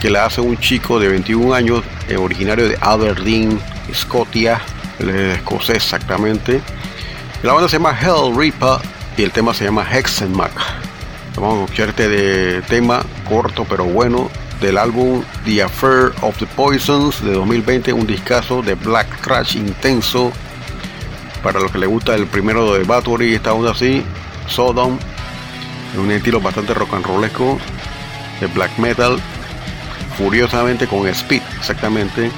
que 0.00 0.10
la 0.10 0.26
hace 0.26 0.40
un 0.40 0.58
chico 0.58 0.98
de 0.98 1.08
21 1.08 1.54
años, 1.54 1.84
eh, 2.08 2.16
originario 2.16 2.68
de 2.68 2.76
Aberdeen, 2.80 3.60
Escocia, 3.90 4.60
escocés 4.98 5.76
exactamente. 5.76 6.60
La 7.42 7.52
banda 7.52 7.68
se 7.68 7.76
llama 7.76 7.96
Hell 8.00 8.34
Reaper 8.36 8.78
y 9.16 9.22
el 9.22 9.30
tema 9.30 9.54
se 9.54 9.64
llama 9.64 9.86
Hexenmark. 9.88 10.52
Vamos 11.36 11.60
a 11.60 11.64
escuchar 11.64 11.88
este 11.88 12.08
de 12.08 12.62
tema 12.62 13.02
corto 13.28 13.64
pero 13.68 13.84
bueno 13.84 14.30
del 14.60 14.78
álbum 14.78 15.24
The 15.44 15.62
Affair 15.62 16.12
of 16.20 16.38
the 16.38 16.46
Poisons 16.46 17.24
de 17.24 17.32
2020, 17.32 17.92
un 17.92 18.06
discazo 18.06 18.62
de 18.62 18.74
black 18.74 19.20
trash 19.22 19.56
intenso. 19.56 20.30
Para 21.42 21.58
los 21.58 21.72
que 21.72 21.78
les 21.78 21.88
gusta 21.88 22.14
el 22.14 22.26
primero 22.26 22.74
de 22.74 22.84
Battery, 22.84 23.34
esta 23.34 23.52
onda 23.54 23.72
así, 23.72 24.04
Sodom, 24.46 24.98
un 25.98 26.10
estilo 26.12 26.40
bastante 26.40 26.74
rock 26.74 26.94
and 26.94 27.06
rollesco 27.06 27.58
de 28.40 28.46
black 28.46 28.78
metal 28.78 29.18
furiosamente 30.16 30.86
con 30.86 31.08
Speed, 31.08 31.42
exactamente, 31.58 32.30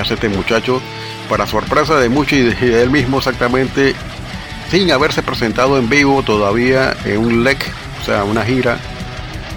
hace 0.00 0.14
este 0.14 0.28
muchacho, 0.28 0.80
para 1.28 1.46
sorpresa 1.46 1.96
de 2.00 2.08
muchos 2.08 2.38
y 2.38 2.42
de 2.42 2.82
él 2.82 2.90
mismo 2.90 3.18
exactamente, 3.18 3.94
sin 4.70 4.90
haberse 4.90 5.22
presentado 5.22 5.78
en 5.78 5.88
vivo 5.88 6.22
todavía 6.24 6.96
en 7.04 7.18
un 7.18 7.44
LEC, 7.44 7.70
una 8.08 8.44
gira 8.44 8.78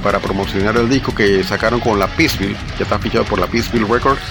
para 0.03 0.19
promocionar 0.19 0.75
el 0.77 0.89
disco 0.89 1.13
que 1.13 1.43
sacaron 1.43 1.79
con 1.79 1.99
la 1.99 2.07
Peaceville, 2.07 2.57
ya 2.77 2.83
está 2.83 2.99
fichado 2.99 3.23
por 3.25 3.39
la 3.39 3.47
Peaceville 3.47 3.87
Records, 3.87 4.21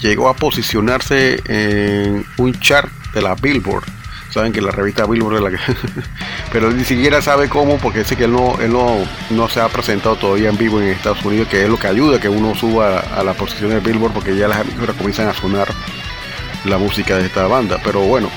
llegó 0.00 0.28
a 0.28 0.34
posicionarse 0.34 1.42
en 1.46 2.24
un 2.36 2.60
chart 2.60 2.90
de 3.14 3.22
la 3.22 3.34
Billboard. 3.34 3.84
Saben 4.30 4.52
que 4.52 4.62
la 4.62 4.70
revista 4.70 5.04
Billboard 5.06 5.36
es 5.36 5.42
la 5.42 5.50
que 5.50 5.58
pero 6.52 6.70
ni 6.70 6.84
siquiera 6.84 7.20
sabe 7.20 7.50
cómo 7.50 7.76
porque 7.76 7.98
dice 7.98 8.16
que 8.16 8.24
él 8.24 8.32
no 8.32 8.58
él 8.62 8.72
no, 8.72 8.96
no 9.28 9.48
se 9.50 9.60
ha 9.60 9.68
presentado 9.68 10.16
todavía 10.16 10.48
en 10.48 10.56
vivo 10.56 10.80
en 10.80 10.88
Estados 10.88 11.22
Unidos 11.22 11.48
que 11.48 11.64
es 11.64 11.68
lo 11.68 11.78
que 11.78 11.88
ayuda 11.88 12.18
que 12.18 12.30
uno 12.30 12.54
suba 12.54 13.00
a, 13.00 13.22
la 13.22 13.34
posición 13.34 13.70
de 13.70 13.80
Billboard 13.80 14.14
porque 14.14 14.34
ya 14.34 14.48
las 14.48 14.60
emisoras 14.62 14.96
comienzan 14.96 15.28
a 15.28 15.34
sonar 15.34 15.68
la 16.64 16.78
música 16.78 17.18
de 17.18 17.26
esta 17.26 17.46
banda. 17.46 17.78
Pero 17.84 18.00
bueno 18.00 18.30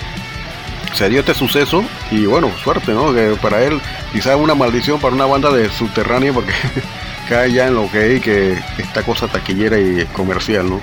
se 0.95 1.09
dio 1.09 1.19
este 1.19 1.33
suceso 1.33 1.83
y 2.09 2.25
bueno 2.25 2.49
suerte 2.63 2.93
no 2.93 3.13
para 3.41 3.63
él 3.63 3.81
quizás 4.13 4.35
una 4.37 4.55
maldición 4.55 4.99
para 4.99 5.13
una 5.13 5.25
banda 5.25 5.51
de 5.51 5.69
subterráneo 5.69 6.33
porque 6.33 6.53
cae 7.29 7.51
ya 7.51 7.67
en 7.67 7.75
lo 7.75 7.91
que 7.91 8.15
es 8.15 8.21
que 8.21 8.57
esta 8.77 9.03
cosa 9.03 9.27
taquillera 9.27 9.77
y 9.77 10.05
comercial 10.13 10.69
no 10.69 10.79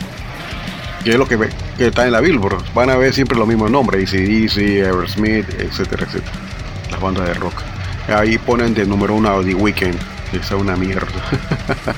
que 1.03 1.11
es 1.11 1.17
lo 1.17 1.27
que, 1.27 1.39
que, 1.77 1.89
está 1.89 2.07
en 2.07 2.13
la 2.13 2.21
Billboard. 2.21 2.63
Van 2.75 2.91
a 2.91 2.97
ver 2.97 3.13
siempre 3.13 3.37
los 3.37 3.49
mismos 3.49 3.71
nombres, 3.71 4.09
ACDC, 4.09 4.85
Aerosmith, 4.85 5.49
etcétera, 5.59 6.07
etcétera. 6.07 6.33
Las 6.91 7.01
bandas 7.01 7.27
de 7.27 7.35
rock. 7.35 7.61
Ahí 8.09 8.39
ponen 8.39 8.75
de 8.75 8.87
número 8.87 9.15
uno 9.15 9.31
a 9.31 9.43
The 9.43 9.55
Weeknd, 9.55 9.99
que 10.31 10.37
es 10.37 10.51
una 10.53 10.77
mierda. 10.77 11.09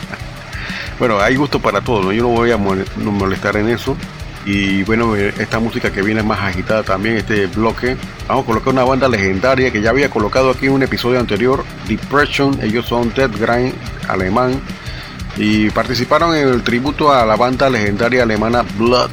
bueno, 0.98 1.20
hay 1.20 1.36
gusto 1.36 1.60
para 1.60 1.80
todo, 1.80 2.02
¿no? 2.02 2.12
Yo 2.12 2.22
no 2.22 2.28
voy 2.30 2.50
a 2.50 2.56
molestar 2.56 3.56
en 3.56 3.68
eso. 3.68 3.96
Y 4.46 4.82
bueno, 4.82 5.16
esta 5.16 5.58
música 5.58 5.90
que 5.90 6.02
viene 6.02 6.22
más 6.22 6.40
agitada 6.40 6.82
también, 6.82 7.16
este 7.16 7.46
bloque. 7.46 7.96
Vamos 8.28 8.44
a 8.44 8.46
colocar 8.46 8.72
una 8.72 8.84
banda 8.84 9.08
legendaria 9.08 9.70
que 9.70 9.80
ya 9.80 9.90
había 9.90 10.10
colocado 10.10 10.50
aquí 10.50 10.66
en 10.66 10.72
un 10.72 10.82
episodio 10.82 11.18
anterior, 11.18 11.64
Depression. 11.88 12.58
Ellos 12.62 12.86
son 12.86 13.12
Dead 13.14 13.30
Grind, 13.30 13.74
alemán 14.08 14.60
y 15.36 15.70
participaron 15.70 16.34
en 16.36 16.48
el 16.48 16.62
tributo 16.62 17.12
a 17.12 17.24
la 17.26 17.36
banda 17.36 17.68
legendaria 17.68 18.22
alemana 18.22 18.62
Blood 18.78 19.10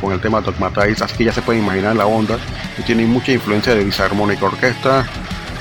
con 0.00 0.12
el 0.12 0.20
tema 0.20 0.40
Dogmatize, 0.40 1.04
así 1.04 1.16
que 1.16 1.24
ya 1.24 1.32
se 1.32 1.42
pueden 1.42 1.62
imaginar 1.62 1.94
la 1.94 2.06
onda 2.06 2.36
que 2.76 2.82
tiene 2.82 3.06
mucha 3.06 3.30
influencia 3.32 3.74
de 3.74 3.84
Disharmonic 3.84 4.42
Orchestra, 4.42 5.06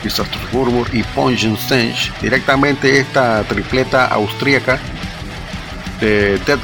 Disaster 0.03 0.39
Murmur 0.51 0.87
y 0.93 1.03
Stench. 1.03 2.11
Directamente 2.21 2.99
esta 2.99 3.43
tripleta 3.43 4.07
austríaca 4.07 4.79
de 5.99 6.39
Dead 6.39 6.59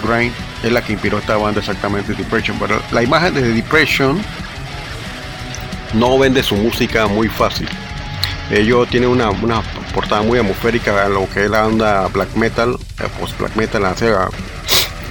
es 0.63 0.71
la 0.71 0.81
que 0.81 0.93
inspiró 0.93 1.17
esta 1.19 1.37
banda 1.37 1.59
exactamente 1.59 2.13
Depression, 2.13 2.57
pero 2.59 2.81
la 2.91 3.03
imagen 3.03 3.33
de 3.33 3.53
Depression 3.53 4.21
no 5.93 6.17
vende 6.17 6.43
su 6.43 6.55
música 6.55 7.07
muy 7.07 7.27
fácil. 7.27 7.67
Ellos 8.49 8.87
tienen 8.89 9.09
una, 9.09 9.29
una 9.29 9.61
portada 9.93 10.21
muy 10.21 10.39
atmosférica 10.39 11.05
a 11.05 11.09
lo 11.09 11.29
que 11.29 11.45
es 11.45 11.49
la 11.49 11.67
onda 11.67 12.07
black 12.07 12.33
metal, 12.35 12.77
eh, 12.99 13.07
post 13.19 13.37
black 13.37 13.55
metal, 13.55 13.83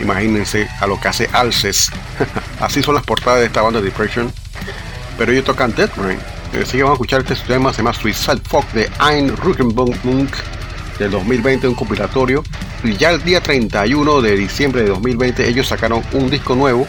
imagínense 0.00 0.68
a 0.80 0.86
lo 0.86 0.98
que 0.98 1.08
hace 1.08 1.28
Alces. 1.32 1.90
Así 2.60 2.82
son 2.82 2.94
las 2.94 3.04
portadas 3.04 3.40
de 3.40 3.46
esta 3.46 3.62
banda 3.62 3.80
Depression. 3.80 4.32
Pero 5.18 5.32
ellos 5.32 5.44
tocan 5.44 5.74
Death 5.74 5.96
Rain. 5.96 6.18
Así 6.62 6.78
que 6.78 6.82
vamos 6.82 6.94
a 6.94 6.96
escuchar 6.96 7.20
este 7.20 7.34
tema, 7.46 7.72
se 7.72 7.78
llama 7.78 7.92
Suicide 7.92 8.40
Folk 8.48 8.70
de 8.72 8.90
Ein 9.00 9.36
Ruckenbunk 9.36 10.34
del 10.98 11.10
2020, 11.10 11.68
un 11.68 11.74
compilatorio. 11.74 12.42
Y 12.84 12.96
ya 12.96 13.10
el 13.10 13.22
día 13.22 13.40
31 13.40 14.22
de 14.22 14.36
diciembre 14.36 14.82
de 14.82 14.88
2020 14.88 15.48
ellos 15.48 15.68
sacaron 15.68 16.02
un 16.12 16.30
disco 16.30 16.54
nuevo. 16.54 16.86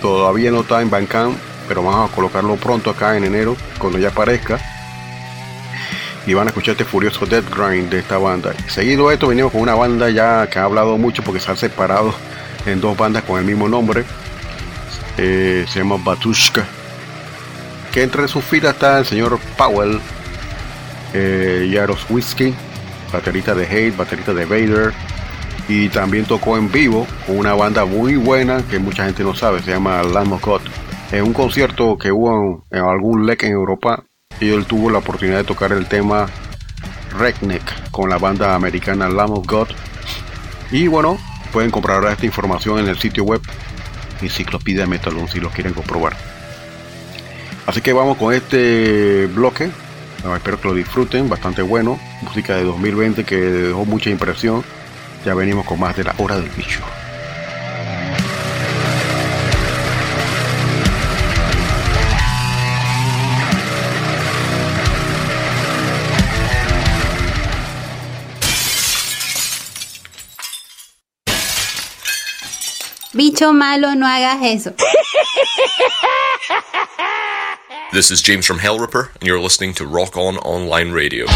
Todavía 0.00 0.50
no 0.50 0.60
está 0.60 0.80
en 0.80 0.90
Bandcamp, 0.90 1.36
pero 1.68 1.82
vamos 1.82 2.10
a 2.10 2.14
colocarlo 2.14 2.56
pronto 2.56 2.90
acá 2.90 3.16
en 3.16 3.24
enero, 3.24 3.56
cuando 3.78 3.98
ya 3.98 4.08
aparezca 4.08 4.60
y 6.26 6.34
van 6.34 6.46
a 6.46 6.50
escuchar 6.50 6.72
este 6.72 6.84
furioso 6.84 7.26
Dead 7.26 7.44
Grind 7.50 7.90
de 7.90 7.98
esta 7.98 8.18
banda. 8.18 8.52
Seguido 8.68 9.10
esto 9.10 9.28
venimos 9.28 9.52
con 9.52 9.62
una 9.62 9.74
banda 9.74 10.10
ya 10.10 10.46
que 10.48 10.58
ha 10.58 10.64
hablado 10.64 10.98
mucho 10.98 11.22
porque 11.22 11.40
se 11.40 11.50
han 11.50 11.56
separado 11.56 12.14
en 12.66 12.80
dos 12.80 12.96
bandas 12.96 13.24
con 13.24 13.38
el 13.38 13.44
mismo 13.44 13.68
nombre. 13.68 14.04
Eh, 15.16 15.64
se 15.68 15.80
llama 15.80 15.96
Batushka. 15.98 16.64
Que 17.92 18.02
entre 18.02 18.28
sus 18.28 18.44
filas 18.44 18.74
está 18.74 18.98
el 18.98 19.06
señor 19.06 19.38
Powell, 19.56 20.00
eh, 21.12 21.68
Yaros 21.72 22.06
Whiskey, 22.08 22.54
baterista 23.12 23.54
de 23.54 23.66
Hate, 23.66 23.96
baterista 23.96 24.34
de 24.34 24.44
Vader. 24.44 24.92
Y 25.68 25.88
también 25.88 26.24
tocó 26.24 26.56
en 26.56 26.70
vivo 26.70 27.06
con 27.26 27.38
una 27.38 27.54
banda 27.54 27.84
muy 27.84 28.16
buena 28.16 28.62
que 28.68 28.78
mucha 28.78 29.04
gente 29.04 29.22
no 29.22 29.34
sabe, 29.34 29.62
se 29.62 29.70
llama 29.70 30.02
Lamb 30.02 30.32
of 30.32 30.44
God. 30.44 30.62
En 31.12 31.24
un 31.24 31.32
concierto 31.32 31.96
que 31.96 32.10
hubo 32.10 32.66
en 32.70 32.84
algún 32.84 33.26
lec 33.26 33.44
en 33.44 33.52
Europa, 33.52 34.04
y 34.40 34.50
él 34.50 34.64
tuvo 34.66 34.90
la 34.90 34.98
oportunidad 34.98 35.38
de 35.38 35.44
tocar 35.44 35.72
el 35.72 35.86
tema 35.86 36.26
Redneck 37.18 37.90
con 37.90 38.08
la 38.08 38.18
banda 38.18 38.54
americana 38.54 39.08
Lamb 39.08 39.32
of 39.32 39.46
God. 39.46 39.68
Y 40.70 40.86
bueno, 40.86 41.18
pueden 41.52 41.70
comprar 41.70 42.04
esta 42.04 42.26
información 42.26 42.78
en 42.78 42.88
el 42.88 42.98
sitio 42.98 43.24
web 43.24 43.40
Enciclopedia 44.22 44.86
Metalon 44.86 45.28
si 45.28 45.40
lo 45.40 45.50
quieren 45.50 45.72
comprobar. 45.72 46.16
Así 47.66 47.80
que 47.80 47.92
vamos 47.92 48.16
con 48.16 48.32
este 48.34 49.26
bloque. 49.26 49.70
Espero 50.36 50.60
que 50.60 50.68
lo 50.68 50.74
disfruten, 50.74 51.28
bastante 51.28 51.62
bueno. 51.62 51.98
Música 52.22 52.56
de 52.56 52.64
2020 52.64 53.24
que 53.24 53.36
dejó 53.36 53.84
mucha 53.84 54.10
impresión. 54.10 54.64
Ya 55.24 55.34
venimos 55.34 55.66
con 55.66 55.80
más 55.80 55.96
de 55.96 56.04
la 56.04 56.14
hora 56.18 56.36
del 56.36 56.48
bicho. 56.50 56.80
Bicho 73.12 73.52
malo, 73.52 73.96
no 73.96 74.06
hagas 74.06 74.38
eso. 74.42 74.72
This 77.92 78.12
is 78.12 78.22
James 78.22 78.46
from 78.46 78.60
Hellripper, 78.60 79.12
and 79.16 79.26
you're 79.26 79.40
listening 79.40 79.74
to 79.74 79.84
Rock 79.84 80.16
On 80.16 80.36
Online 80.38 80.92
Radio. 80.92 81.26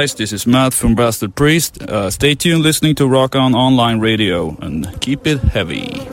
Guys, 0.00 0.14
this 0.14 0.32
is 0.32 0.46
Matt 0.46 0.72
from 0.72 0.94
Bastard 0.94 1.34
Priest. 1.34 1.82
Uh, 1.82 2.08
stay 2.08 2.34
tuned 2.34 2.62
listening 2.62 2.94
to 2.94 3.06
Rock 3.06 3.36
On 3.36 3.54
Online 3.54 4.00
Radio 4.00 4.56
and 4.62 4.98
keep 5.02 5.26
it 5.26 5.40
heavy. 5.40 6.09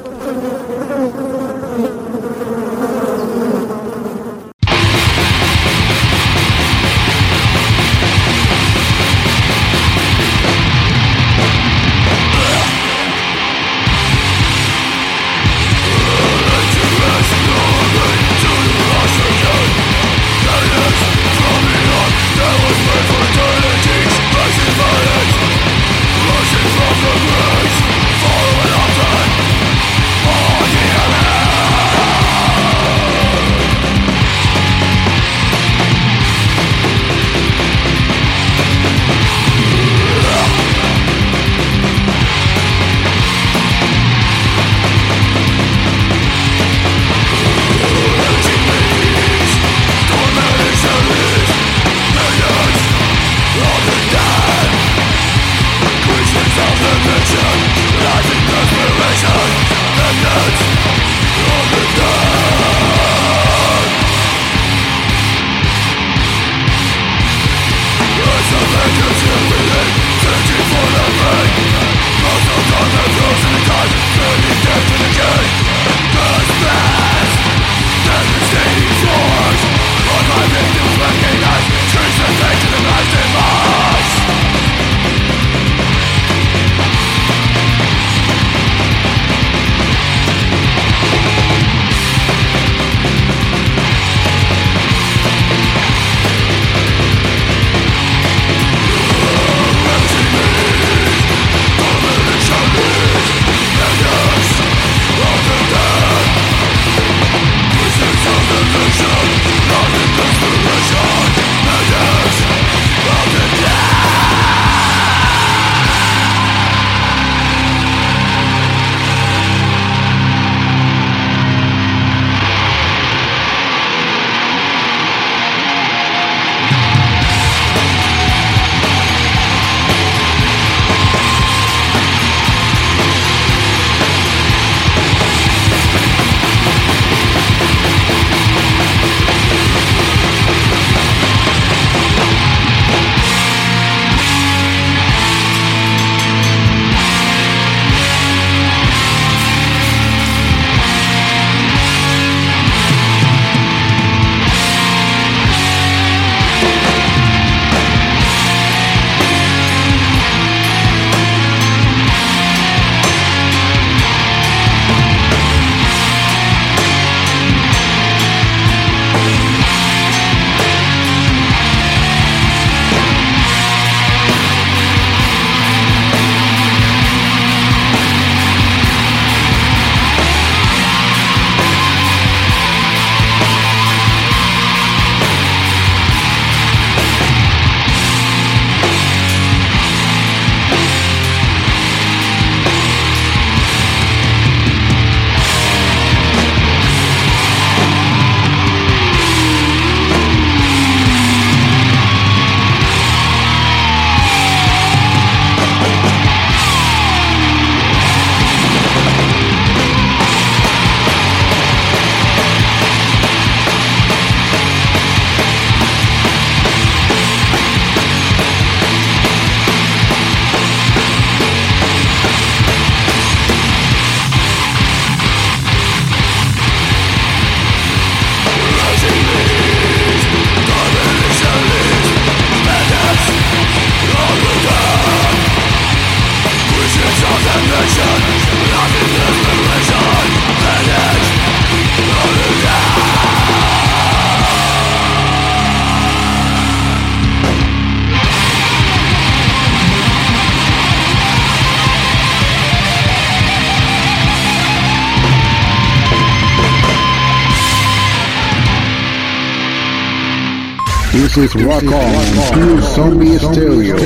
Is 261.47 261.63
Rock 261.63 261.83
On, 261.83 262.81
Zombie 262.81 263.37
Stereo. 263.37 263.97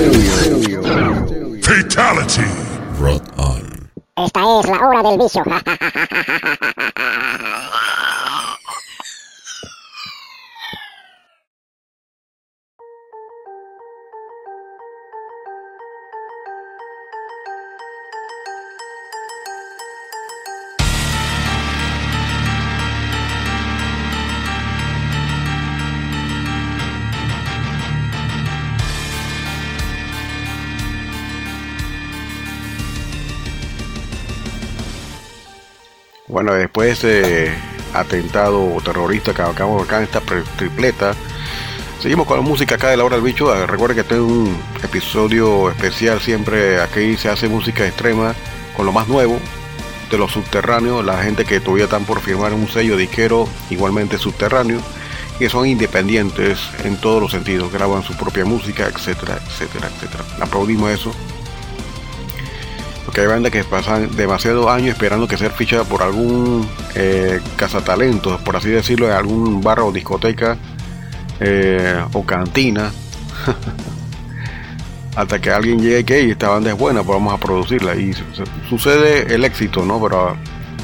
Fatality. 1.61 2.45
Rock 2.99 3.23
On. 3.37 3.89
Esta 4.17 4.59
es 4.59 4.67
la 4.67 4.79
hora 4.79 5.01
del 5.01 5.17
vicio. 5.17 5.43
Después 36.57 37.01
de 37.01 37.53
atentado 37.93 38.77
terrorista 38.83 39.33
que 39.33 39.41
acabamos 39.41 39.83
acá 39.83 39.97
en 39.97 40.03
esta 40.03 40.21
tripleta, 40.57 41.13
seguimos 42.01 42.27
con 42.27 42.37
la 42.37 42.43
música 42.43 42.75
acá 42.75 42.89
de 42.89 42.97
la 42.97 43.03
hora 43.03 43.15
del 43.15 43.25
bicho. 43.25 43.51
Ah, 43.51 43.65
recuerden 43.65 43.97
que 43.97 44.03
tengo 44.03 44.25
un 44.25 44.57
episodio 44.83 45.69
especial 45.69 46.19
siempre. 46.19 46.81
Aquí 46.81 47.17
se 47.17 47.29
hace 47.29 47.47
música 47.47 47.85
extrema 47.85 48.33
con 48.75 48.85
lo 48.85 48.91
más 48.91 49.07
nuevo 49.07 49.39
de 50.11 50.17
los 50.17 50.31
subterráneos, 50.31 51.05
la 51.05 51.23
gente 51.23 51.45
que 51.45 51.59
todavía 51.61 51.85
están 51.85 52.03
por 52.03 52.19
firmar 52.19 52.53
un 52.53 52.67
sello 52.67 52.97
disquero 52.97 53.47
igualmente 53.69 54.17
subterráneo, 54.17 54.79
que 55.39 55.49
son 55.49 55.65
independientes 55.65 56.59
en 56.83 56.97
todos 56.97 57.21
los 57.21 57.31
sentidos, 57.31 57.71
graban 57.71 58.03
su 58.03 58.13
propia 58.15 58.43
música, 58.43 58.87
etcétera, 58.87 59.39
etcétera, 59.47 59.87
etcétera. 59.87 60.23
Aplaudimos 60.41 60.91
eso. 60.91 61.13
Hay 63.21 63.27
bandas 63.27 63.51
que 63.51 63.63
pasan 63.63 64.15
demasiados 64.15 64.67
años 64.67 64.93
esperando 64.93 65.27
que 65.27 65.37
ser 65.37 65.51
fichada 65.51 65.83
por 65.83 66.01
algún 66.01 66.67
eh, 66.95 67.39
cazatalentos, 67.55 68.41
por 68.41 68.55
así 68.55 68.69
decirlo, 68.69 69.05
en 69.05 69.13
algún 69.13 69.61
bar 69.61 69.81
o 69.81 69.91
discoteca 69.91 70.57
eh, 71.39 72.03
o 72.13 72.25
cantina. 72.25 72.91
hasta 75.15 75.39
que 75.39 75.51
alguien 75.51 75.79
llegue 75.79 76.03
que 76.03 76.31
esta 76.31 76.49
banda 76.49 76.71
es 76.71 76.77
buena, 76.79 77.03
pues 77.03 77.15
vamos 77.15 77.31
a 77.31 77.37
producirla. 77.37 77.95
Y 77.95 78.11
sucede 78.67 79.35
el 79.35 79.45
éxito, 79.45 79.85
¿no? 79.85 80.01
Pero 80.01 80.35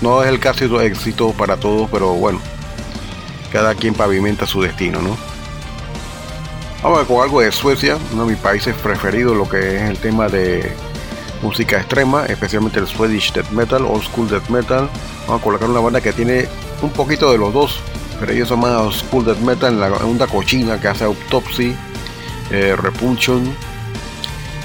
no 0.02 0.22
es 0.22 0.30
el 0.30 0.40
caso 0.40 0.80
éxito 0.80 1.32
para 1.32 1.58
todos, 1.58 1.90
pero 1.90 2.14
bueno, 2.14 2.40
cada 3.52 3.74
quien 3.74 3.96
pavimenta 3.96 4.46
su 4.46 4.62
destino, 4.62 5.02
¿no? 5.02 5.18
Vamos 6.84 7.08
con 7.08 7.24
algo 7.24 7.42
de 7.42 7.52
Suecia, 7.52 7.98
uno 8.14 8.26
de 8.26 8.34
mis 8.34 8.40
países 8.40 8.76
preferidos, 8.76 9.36
lo 9.36 9.50
que 9.50 9.78
es 9.78 9.90
el 9.90 9.98
tema 9.98 10.28
de 10.28 10.72
música 11.42 11.78
extrema, 11.78 12.26
especialmente 12.26 12.80
el 12.80 12.88
Swedish 12.88 13.34
Death 13.34 13.50
Metal, 13.52 13.84
Old 13.84 14.04
School 14.04 14.30
Death 14.30 14.50
Metal. 14.50 14.90
Vamos 15.28 15.42
a 15.42 15.44
colocar 15.44 15.70
una 15.70 15.80
banda 15.80 16.02
que 16.02 16.14
tiene 16.14 16.48
un 16.82 16.90
poquito 16.90 17.32
de 17.32 17.38
los 17.38 17.54
dos, 17.54 17.80
pero 18.20 18.32
ellos 18.32 18.48
son 18.48 18.60
más 18.62 18.72
Old 18.80 18.94
School 18.94 19.26
Death 19.26 19.40
Metal, 19.40 19.74
en 19.74 19.80
la 19.80 19.88
onda 19.88 20.28
cochina 20.28 20.80
que 20.80 20.88
hace 20.88 21.04
Autopsy, 21.04 21.76
eh, 22.52 22.76
Repulsion, 22.76 23.54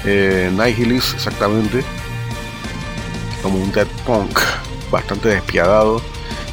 eh, 0.05 0.51
exactamente, 1.15 1.83
como 3.41 3.59
un 3.59 3.71
dead 3.71 3.87
punk 4.05 4.39
bastante 4.91 5.29
despiadado. 5.29 6.01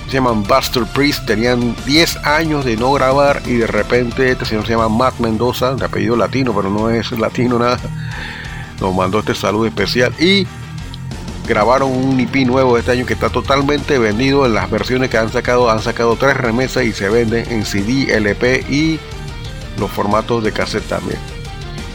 Se 0.06 0.14
llaman 0.14 0.42
Buster 0.42 0.84
Priest, 0.92 1.24
tenían 1.24 1.76
10 1.86 2.16
años 2.24 2.64
de 2.64 2.76
no 2.76 2.92
grabar 2.92 3.42
y 3.46 3.58
de 3.58 3.66
repente 3.68 4.32
este 4.32 4.44
señor 4.44 4.66
se 4.66 4.72
llama 4.72 4.88
Matt 4.88 5.20
Mendoza, 5.20 5.74
de 5.76 5.84
apellido 5.84 6.16
latino, 6.16 6.52
pero 6.54 6.68
no 6.68 6.90
es 6.90 7.12
latino 7.12 7.60
nada. 7.60 7.78
Nos 8.80 8.94
mandó 8.94 9.20
este 9.20 9.34
saludo 9.34 9.66
especial 9.66 10.14
y 10.18 10.46
grabaron 11.46 11.90
un 11.90 12.18
IP 12.18 12.46
nuevo 12.46 12.78
este 12.78 12.92
año 12.92 13.06
que 13.06 13.14
está 13.14 13.28
totalmente 13.28 13.98
vendido 13.98 14.46
en 14.46 14.54
las 14.54 14.70
versiones 14.70 15.10
que 15.10 15.18
han 15.18 15.30
sacado. 15.30 15.70
Han 15.70 15.80
sacado 15.80 16.16
tres 16.16 16.36
remesas 16.36 16.84
y 16.84 16.92
se 16.92 17.08
venden 17.08 17.50
en 17.50 17.64
CD, 17.64 18.14
LP 18.14 18.64
y 18.68 18.98
los 19.78 19.90
formatos 19.90 20.42
de 20.44 20.52
cassette 20.52 20.88
también. 20.88 21.18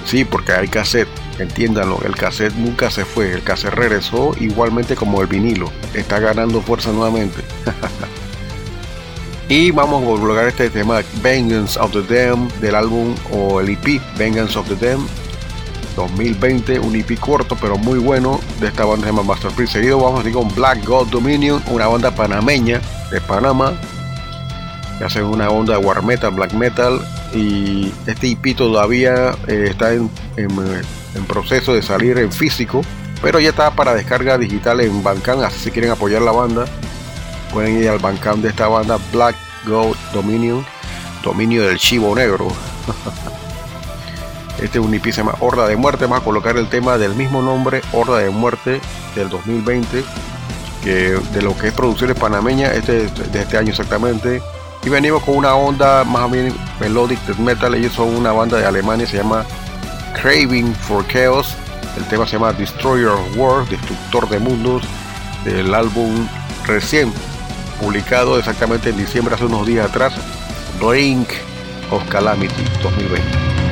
Sí, 0.05 0.23
porque 0.23 0.51
hay 0.51 0.67
cassette 0.67 1.09
Entiéndanlo, 1.39 1.99
el 2.05 2.15
cassette 2.15 2.53
nunca 2.55 2.89
se 2.89 3.03
fue, 3.03 3.33
el 3.33 3.43
cassette 3.43 3.73
regresó 3.73 4.33
igualmente 4.39 4.95
como 4.95 5.21
el 5.21 5.27
vinilo, 5.27 5.69
está 5.93 6.19
ganando 6.19 6.61
fuerza 6.61 6.91
nuevamente. 6.91 7.41
y 9.49 9.71
vamos 9.71 10.01
a 10.01 10.05
colocar 10.05 10.47
este 10.47 10.69
tema 10.69 11.01
Vengeance 11.21 11.77
of 11.77 11.91
the 11.91 12.03
Dam 12.03 12.47
del 12.61 12.75
álbum 12.75 13.13
o 13.31 13.59
el 13.59 13.69
EP 13.69 14.01
Vengeance 14.17 14.57
of 14.57 14.67
the 14.69 14.75
Dam 14.75 15.05
2020, 15.95 16.79
un 16.79 16.95
EP 16.95 17.19
corto 17.19 17.57
pero 17.59 17.77
muy 17.77 17.99
bueno 17.99 18.39
de 18.59 18.67
esta 18.67 18.85
banda 18.85 19.07
se 19.07 19.11
llama 19.13 19.23
Masterpiece. 19.23 19.73
Seguido 19.73 19.99
vamos 19.99 20.25
a 20.25 20.31
con 20.31 20.53
Black 20.53 20.85
God 20.85 21.07
Dominion, 21.07 21.61
una 21.67 21.87
banda 21.87 22.11
panameña 22.11 22.81
de 23.11 23.21
Panamá 23.21 23.73
que 24.97 25.03
hace 25.03 25.21
una 25.21 25.49
onda 25.49 25.77
de 25.77 25.85
war 25.85 26.01
metal, 26.03 26.31
black 26.31 26.53
metal 26.53 27.01
y 27.33 27.91
este 28.07 28.31
EP 28.31 28.55
todavía 28.55 29.35
eh, 29.47 29.67
está 29.69 29.91
en 29.93 30.09
en 31.15 31.25
proceso 31.25 31.73
de 31.73 31.81
salir 31.81 32.17
en 32.17 32.31
físico, 32.31 32.81
pero 33.21 33.39
ya 33.39 33.49
está 33.49 33.71
para 33.71 33.95
descarga 33.95 34.37
digital 34.37 34.81
en 34.81 35.01
Bandcamp, 35.01 35.41
así 35.43 35.59
si 35.59 35.71
quieren 35.71 35.91
apoyar 35.91 36.21
la 36.21 36.31
banda, 36.31 36.65
pueden 37.51 37.81
ir 37.81 37.89
al 37.89 37.99
Bandcamp 37.99 38.43
de 38.43 38.49
esta 38.49 38.67
banda 38.67 38.99
Black 39.11 39.35
Goat 39.65 39.97
Dominion, 40.13 40.65
dominio 41.23 41.63
del 41.63 41.79
chivo 41.79 42.13
negro. 42.13 42.47
Este 44.61 44.79
es 44.79 44.85
un 44.85 44.93
EP 44.93 45.03
se 45.03 45.11
llama 45.11 45.35
Horda 45.39 45.67
de 45.67 45.75
Muerte, 45.75 46.05
vamos 46.05 46.21
a 46.21 46.23
colocar 46.23 46.57
el 46.57 46.67
tema 46.69 46.97
del 46.97 47.13
mismo 47.13 47.41
nombre, 47.41 47.81
Horda 47.91 48.19
de 48.19 48.29
Muerte 48.29 48.79
del 49.15 49.29
2020, 49.29 50.03
que 50.83 50.91
de 51.33 51.41
lo 51.41 51.57
que 51.57 51.67
es 51.67 51.73
producciones 51.73 52.17
panameña, 52.17 52.71
este 52.73 53.07
de 53.07 53.41
este 53.41 53.57
año 53.57 53.71
exactamente. 53.71 54.41
Y 54.83 54.89
venimos 54.89 55.23
con 55.23 55.35
una 55.35 55.55
onda 55.55 56.03
más 56.03 56.29
menos 56.29 56.53
melodic 56.79 57.19
death 57.25 57.37
metal, 57.37 57.75
ellos 57.75 57.93
son 57.93 58.15
una 58.15 58.31
banda 58.31 58.57
de 58.57 58.65
Alemania, 58.65 59.05
se 59.05 59.17
llama 59.17 59.45
Craving 60.21 60.73
for 60.73 61.05
Chaos. 61.07 61.55
El 61.97 62.05
tema 62.05 62.25
se 62.25 62.33
llama 62.33 62.53
Destroyer 62.53 63.07
of 63.07 63.37
Worlds, 63.37 63.71
Destructor 63.71 64.29
de 64.29 64.39
Mundos, 64.39 64.83
del 65.43 65.73
álbum 65.73 66.27
recién 66.65 67.11
publicado 67.79 68.37
exactamente 68.37 68.89
en 68.89 68.97
diciembre, 68.97 69.35
hace 69.35 69.45
unos 69.45 69.65
días 69.65 69.89
atrás, 69.89 70.13
Blink 70.79 71.27
of 71.91 72.03
Calamity 72.09 72.63
2020. 72.81 73.64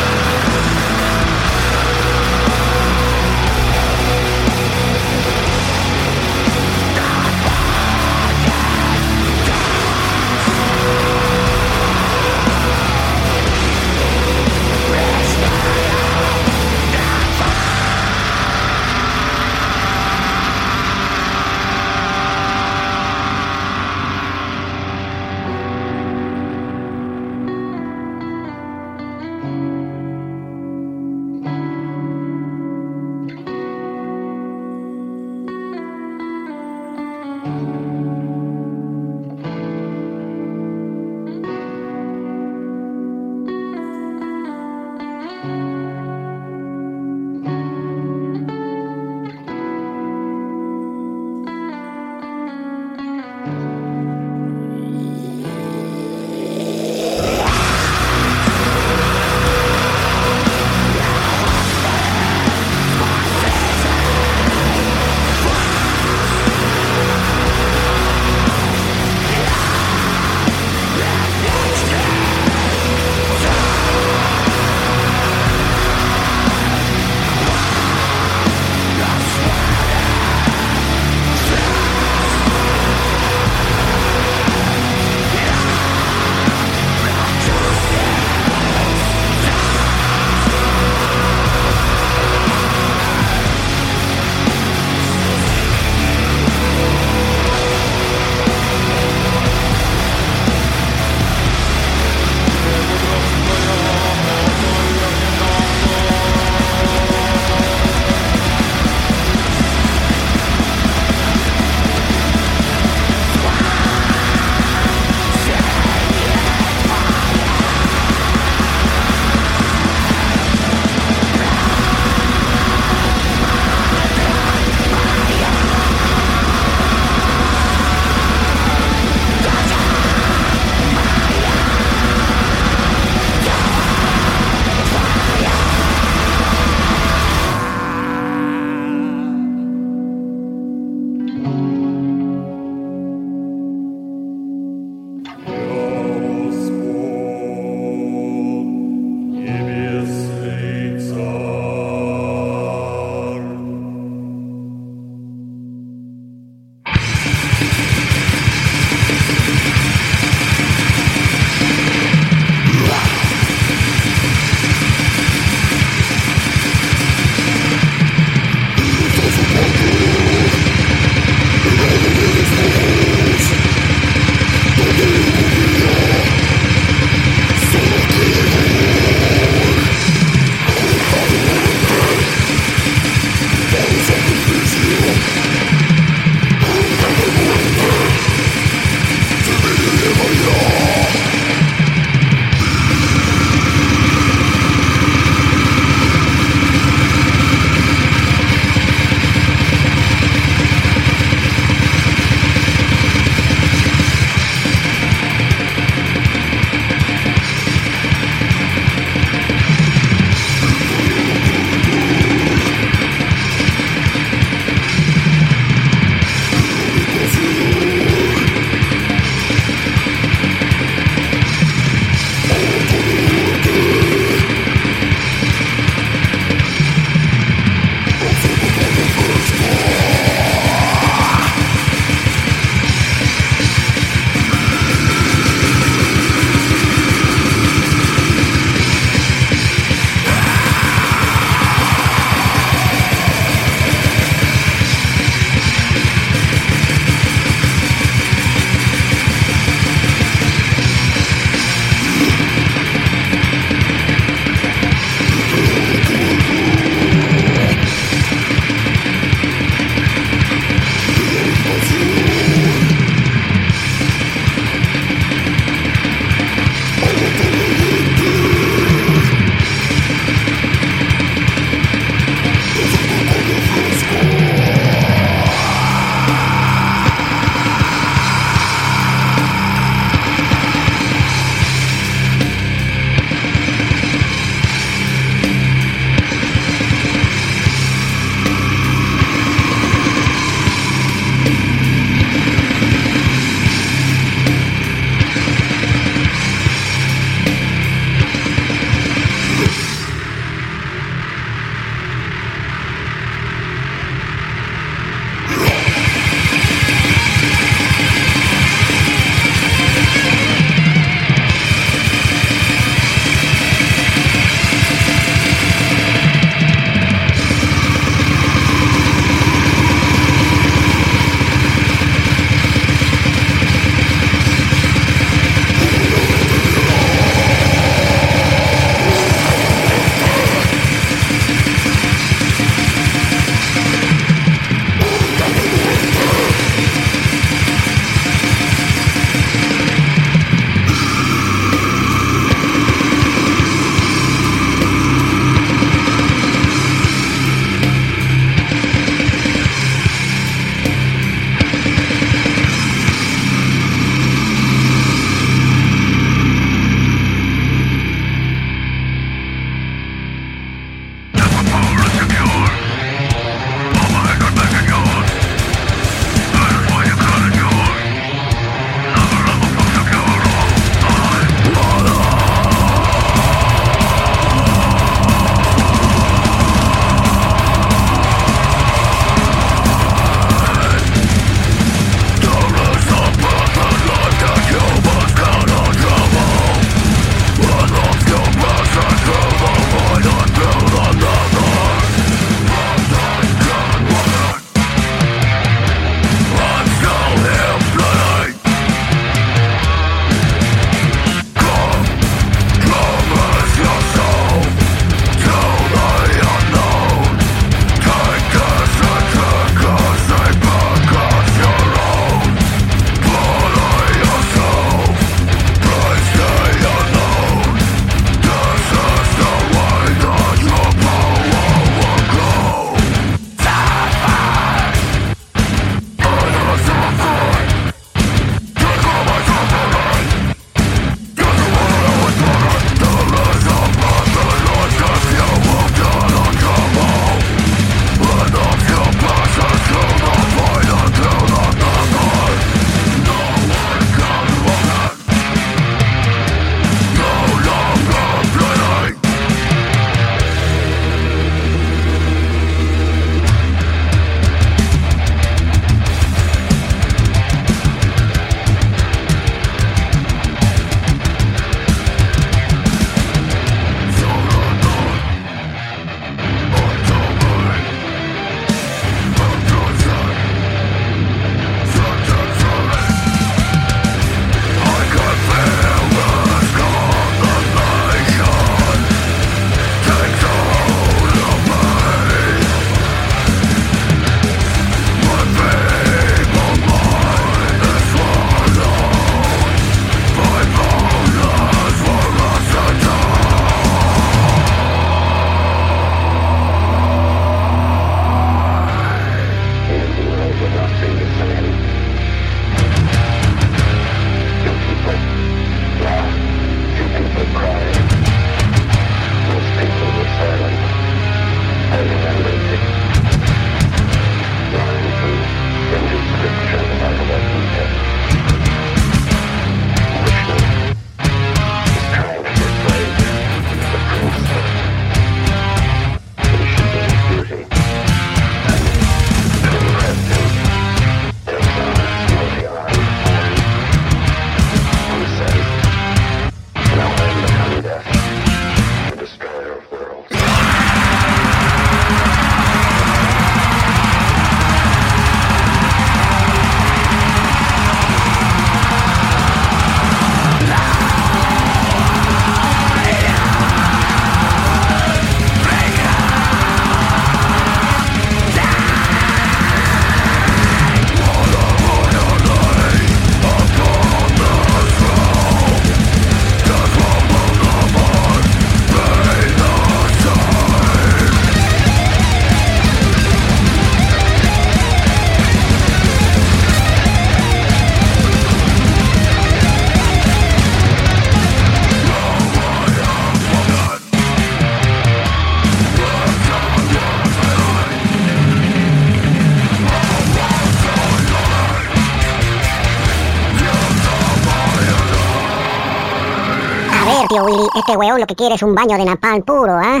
Tío 597.28 597.44
Willy, 597.44 597.66
este 597.74 597.96
weón 597.96 598.20
lo 598.20 598.26
que 598.26 598.34
quiere 598.34 598.54
es 598.54 598.62
un 598.62 598.74
baño 598.74 598.96
de 598.96 599.04
napalm 599.04 599.42
puro, 599.42 599.78
¿ah? 599.78 600.00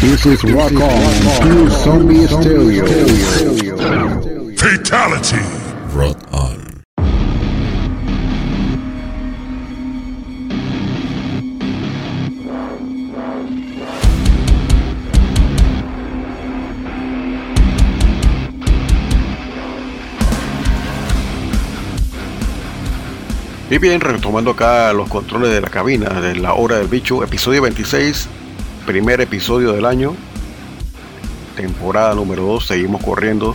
This 0.00 0.26
is 0.26 0.44
Rock 0.44 0.72
On, 0.72 1.70
Zombie 1.70 2.26
Stereo. 2.26 3.73
Bien, 23.84 24.00
retomando 24.00 24.52
acá 24.52 24.94
los 24.94 25.10
controles 25.10 25.50
de 25.50 25.60
la 25.60 25.68
cabina 25.68 26.08
de 26.18 26.36
la 26.36 26.54
hora 26.54 26.78
del 26.78 26.88
bicho, 26.88 27.22
episodio 27.22 27.60
26, 27.60 28.28
primer 28.86 29.20
episodio 29.20 29.72
del 29.72 29.84
año, 29.84 30.16
temporada 31.54 32.14
número 32.14 32.44
2, 32.44 32.66
seguimos 32.66 33.04
corriendo. 33.04 33.54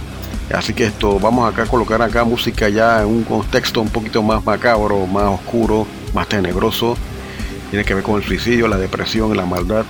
Así 0.54 0.76
que 0.76 0.86
esto, 0.86 1.20
vamos 1.20 1.52
acá 1.52 1.64
a 1.64 1.66
colocar 1.66 2.00
acá 2.04 2.26
música 2.26 2.70
ya 2.70 3.02
en 3.02 3.08
un 3.08 3.24
contexto 3.24 3.82
un 3.82 3.90
poquito 3.90 4.22
más 4.22 4.46
macabro, 4.46 5.08
más 5.08 5.24
oscuro, 5.24 5.88
más 6.14 6.28
tenebroso. 6.28 6.96
Tiene 7.72 7.84
que 7.84 7.96
ver 7.96 8.04
con 8.04 8.22
el 8.22 8.24
suicidio, 8.24 8.68
la 8.68 8.78
depresión, 8.78 9.36
la 9.36 9.48
maldad. 9.48 9.84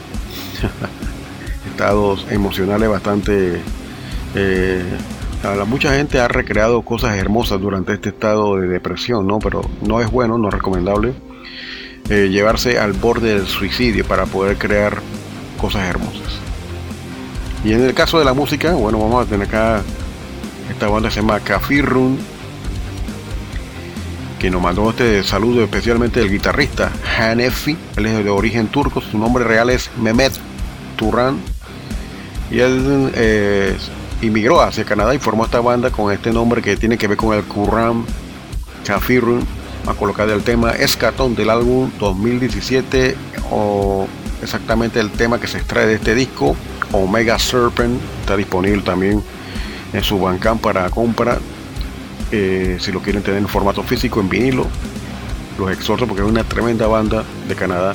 Estados 1.69 2.25
emocionales 2.29 2.87
bastante... 2.87 3.61
eh, 4.35 4.85
a 5.43 5.65
mucha 5.65 5.95
gente 5.95 6.19
ha 6.19 6.27
recreado 6.27 6.81
cosas 6.81 7.17
hermosas 7.17 7.61
durante 7.61 7.93
este 7.93 8.09
estado 8.09 8.57
de 8.57 8.67
depresión, 8.67 9.25
¿no? 9.25 9.39
Pero 9.39 9.61
no 9.81 10.01
es 10.01 10.11
bueno, 10.11 10.37
no 10.37 10.49
es 10.49 10.53
recomendable 10.53 11.13
eh, 12.09 12.29
llevarse 12.29 12.79
al 12.79 12.93
borde 12.93 13.35
del 13.35 13.47
suicidio 13.47 14.05
para 14.05 14.25
poder 14.25 14.57
crear 14.57 15.01
cosas 15.59 15.87
hermosas. 15.87 16.39
Y 17.63 17.73
en 17.73 17.81
el 17.81 17.93
caso 17.93 18.19
de 18.19 18.25
la 18.25 18.33
música, 18.33 18.73
bueno, 18.73 18.99
vamos 18.99 19.25
a 19.25 19.29
tener 19.29 19.47
acá 19.47 19.81
esta 20.69 20.87
banda 20.87 21.09
se 21.09 21.21
llama 21.21 21.39
Kafirun, 21.39 22.17
que 24.39 24.49
nos 24.49 24.61
mandó 24.61 24.89
este 24.89 25.23
saludo 25.23 25.63
especialmente 25.63 26.19
del 26.19 26.29
guitarrista 26.29 26.91
Hanefi, 27.17 27.75
él 27.97 28.05
es 28.05 28.23
de 28.23 28.29
origen 28.29 28.67
turco, 28.67 29.01
su 29.01 29.17
nombre 29.17 29.43
real 29.43 29.69
es 29.69 29.89
Mehmet 29.97 30.33
Turan, 30.95 31.37
y 32.51 32.59
él 32.59 33.11
eh, 33.15 33.75
inmigró 34.21 34.61
hacia 34.61 34.85
Canadá 34.85 35.13
y 35.15 35.19
formó 35.19 35.45
esta 35.45 35.61
banda 35.61 35.91
con 35.91 36.11
este 36.11 36.31
nombre 36.31 36.61
que 36.61 36.75
tiene 36.77 36.97
que 36.97 37.07
ver 37.07 37.17
con 37.17 37.35
el 37.35 37.43
Kurram 37.43 38.05
Kafirun, 38.85 39.45
a 39.87 39.93
colocar 39.93 40.29
el 40.29 40.43
tema 40.43 40.71
Escatón 40.71 41.35
del 41.35 41.49
álbum 41.49 41.89
2017 41.99 43.15
o 43.51 44.07
exactamente 44.41 44.99
el 44.99 45.09
tema 45.11 45.39
que 45.39 45.47
se 45.47 45.57
extrae 45.57 45.85
de 45.85 45.95
este 45.95 46.15
disco. 46.15 46.55
Omega 46.91 47.37
Serpent 47.37 47.99
está 48.21 48.35
disponible 48.35 48.81
también 48.81 49.23
en 49.93 50.03
su 50.03 50.19
Bandcamp 50.19 50.61
para 50.61 50.89
compra. 50.89 51.37
Eh, 52.31 52.77
si 52.79 52.91
lo 52.91 53.01
quieren 53.01 53.23
tener 53.23 53.39
en 53.39 53.47
formato 53.47 53.81
físico 53.81 54.19
en 54.19 54.29
vinilo 54.29 54.67
los 55.59 55.71
exhorto 55.71 56.07
porque 56.07 56.23
es 56.23 56.29
una 56.29 56.43
tremenda 56.43 56.87
banda 56.87 57.23
de 57.47 57.55
Canadá. 57.55 57.93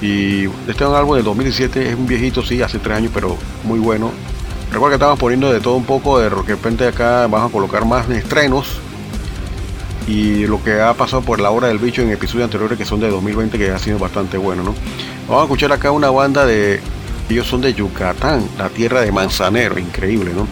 Y 0.00 0.44
este 0.68 0.84
es 0.84 0.88
un 0.88 0.94
álbum 0.94 1.16
del 1.16 1.24
2017 1.24 1.90
es 1.90 1.94
un 1.94 2.06
viejito 2.06 2.42
sí 2.42 2.60
hace 2.62 2.78
tres 2.78 2.96
años 2.96 3.12
pero 3.14 3.36
muy 3.62 3.78
bueno 3.78 4.10
recuerda 4.74 4.98
que 4.98 5.02
estamos 5.04 5.20
poniendo 5.20 5.52
de 5.52 5.60
todo 5.60 5.74
un 5.74 5.84
poco 5.84 6.18
de 6.18 6.28
repente 6.28 6.88
acá 6.88 7.28
vamos 7.28 7.48
a 7.48 7.52
colocar 7.52 7.84
más 7.84 8.10
estrenos 8.10 8.80
y 10.08 10.48
lo 10.48 10.62
que 10.64 10.80
ha 10.80 10.92
pasado 10.94 11.22
por 11.22 11.38
la 11.38 11.50
hora 11.50 11.68
del 11.68 11.78
bicho 11.78 12.02
en 12.02 12.10
episodios 12.10 12.46
anteriores 12.46 12.76
que 12.76 12.84
son 12.84 12.98
de 12.98 13.08
2020 13.08 13.56
que 13.56 13.70
ha 13.70 13.78
sido 13.78 14.00
bastante 14.00 14.36
bueno 14.36 14.64
¿no? 14.64 14.74
vamos 15.28 15.42
a 15.42 15.44
escuchar 15.44 15.70
acá 15.70 15.92
una 15.92 16.10
banda 16.10 16.44
de 16.44 16.80
ellos 17.30 17.46
son 17.46 17.60
de 17.60 17.72
Yucatán 17.72 18.48
la 18.58 18.68
tierra 18.68 19.02
de 19.02 19.12
Manzanero 19.12 19.78
increíble 19.78 20.32
¿no? 20.34 20.48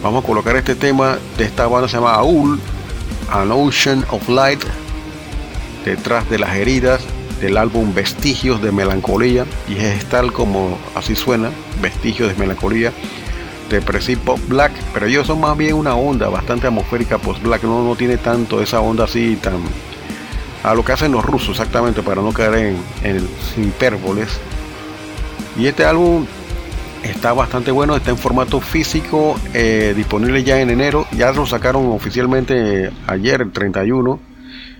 vamos 0.00 0.22
a 0.22 0.26
colocar 0.26 0.54
este 0.54 0.76
tema 0.76 1.18
de 1.36 1.44
esta 1.44 1.66
banda 1.66 1.88
se 1.88 1.96
llama 1.96 2.14
Aul 2.14 2.60
An 3.32 3.50
Ocean 3.50 4.04
of 4.10 4.28
Light 4.28 4.62
detrás 5.84 6.30
de 6.30 6.38
las 6.38 6.54
heridas 6.54 7.02
del 7.40 7.56
álbum 7.56 7.92
Vestigios 7.94 8.62
de 8.62 8.70
Melancolía 8.70 9.44
y 9.68 9.76
es 9.76 10.04
tal 10.04 10.32
como 10.32 10.78
así 10.94 11.16
suena 11.16 11.50
Vestigios 11.82 12.28
de 12.28 12.36
Melancolía 12.36 12.92
Depressive 13.70 14.20
Pop 14.24 14.38
Black, 14.48 14.72
pero 14.92 15.06
ellos 15.06 15.26
son 15.26 15.40
más 15.40 15.56
bien 15.56 15.74
una 15.74 15.94
onda 15.94 16.28
bastante 16.28 16.66
atmosférica 16.66 17.18
post 17.18 17.42
black, 17.42 17.62
no, 17.62 17.84
no 17.84 17.96
tiene 17.96 18.18
tanto 18.18 18.60
esa 18.60 18.80
onda 18.80 19.04
así 19.04 19.36
tan 19.36 19.62
a 20.62 20.74
lo 20.74 20.84
que 20.84 20.92
hacen 20.92 21.12
los 21.12 21.24
rusos 21.24 21.50
exactamente 21.50 22.02
para 22.02 22.20
no 22.20 22.32
caer 22.32 22.54
en, 22.54 22.76
en 23.02 23.28
hipérboles. 23.56 24.28
Y 25.56 25.66
este 25.66 25.84
álbum 25.84 26.26
está 27.02 27.32
bastante 27.32 27.70
bueno, 27.70 27.96
está 27.96 28.10
en 28.10 28.18
formato 28.18 28.60
físico, 28.60 29.36
eh, 29.54 29.94
disponible 29.96 30.44
ya 30.44 30.60
en 30.60 30.70
enero, 30.70 31.06
ya 31.12 31.32
lo 31.32 31.46
sacaron 31.46 31.86
oficialmente 31.92 32.90
ayer, 33.06 33.42
el 33.42 33.52
31, 33.52 34.20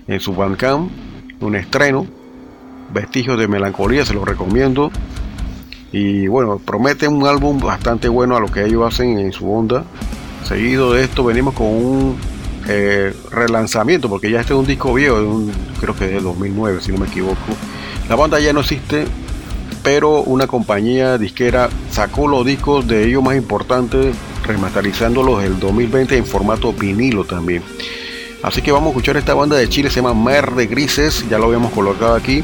en 0.07 0.19
su 0.19 0.33
Bandcamp, 0.33 0.91
un 1.39 1.55
estreno, 1.55 2.05
Vestigios 2.93 3.39
de 3.39 3.47
Melancolía, 3.47 4.05
se 4.05 4.13
lo 4.13 4.25
recomiendo. 4.25 4.91
Y 5.91 6.27
bueno, 6.27 6.59
promete 6.63 7.07
un 7.07 7.27
álbum 7.27 7.59
bastante 7.59 8.07
bueno 8.07 8.35
a 8.35 8.39
lo 8.39 8.47
que 8.47 8.65
ellos 8.65 8.85
hacen 8.85 9.19
en 9.19 9.33
su 9.33 9.51
onda. 9.51 9.83
Seguido 10.45 10.93
de 10.93 11.03
esto 11.03 11.23
venimos 11.23 11.53
con 11.53 11.67
un 11.67 12.15
eh, 12.67 13.13
relanzamiento, 13.29 14.09
porque 14.09 14.31
ya 14.31 14.39
este 14.39 14.53
es 14.53 14.59
un 14.59 14.65
disco 14.65 14.93
viejo, 14.93 15.15
creo 15.79 15.95
que 15.95 16.07
de 16.07 16.21
2009, 16.21 16.79
si 16.81 16.91
no 16.91 16.99
me 16.99 17.07
equivoco. 17.07 17.35
La 18.07 18.15
banda 18.15 18.39
ya 18.39 18.53
no 18.53 18.61
existe, 18.61 19.05
pero 19.83 20.21
una 20.21 20.47
compañía 20.47 21.17
disquera 21.17 21.69
sacó 21.91 22.27
los 22.27 22.45
discos 22.45 22.87
de 22.87 23.05
ellos 23.05 23.21
más 23.21 23.35
importantes, 23.35 24.15
remasterizándolos 24.45 25.43
el 25.43 25.59
2020 25.59 26.17
en 26.17 26.25
formato 26.25 26.71
vinilo 26.71 27.25
también. 27.25 27.63
Así 28.43 28.61
que 28.61 28.71
vamos 28.71 28.87
a 28.87 28.89
escuchar 28.91 29.17
esta 29.17 29.33
banda 29.33 29.57
de 29.57 29.69
Chile, 29.69 29.89
se 29.89 30.01
llama 30.01 30.13
Mer 30.13 30.51
de 30.51 30.67
Grises, 30.67 31.27
ya 31.29 31.37
lo 31.37 31.45
habíamos 31.45 31.71
colocado 31.73 32.15
aquí 32.15 32.43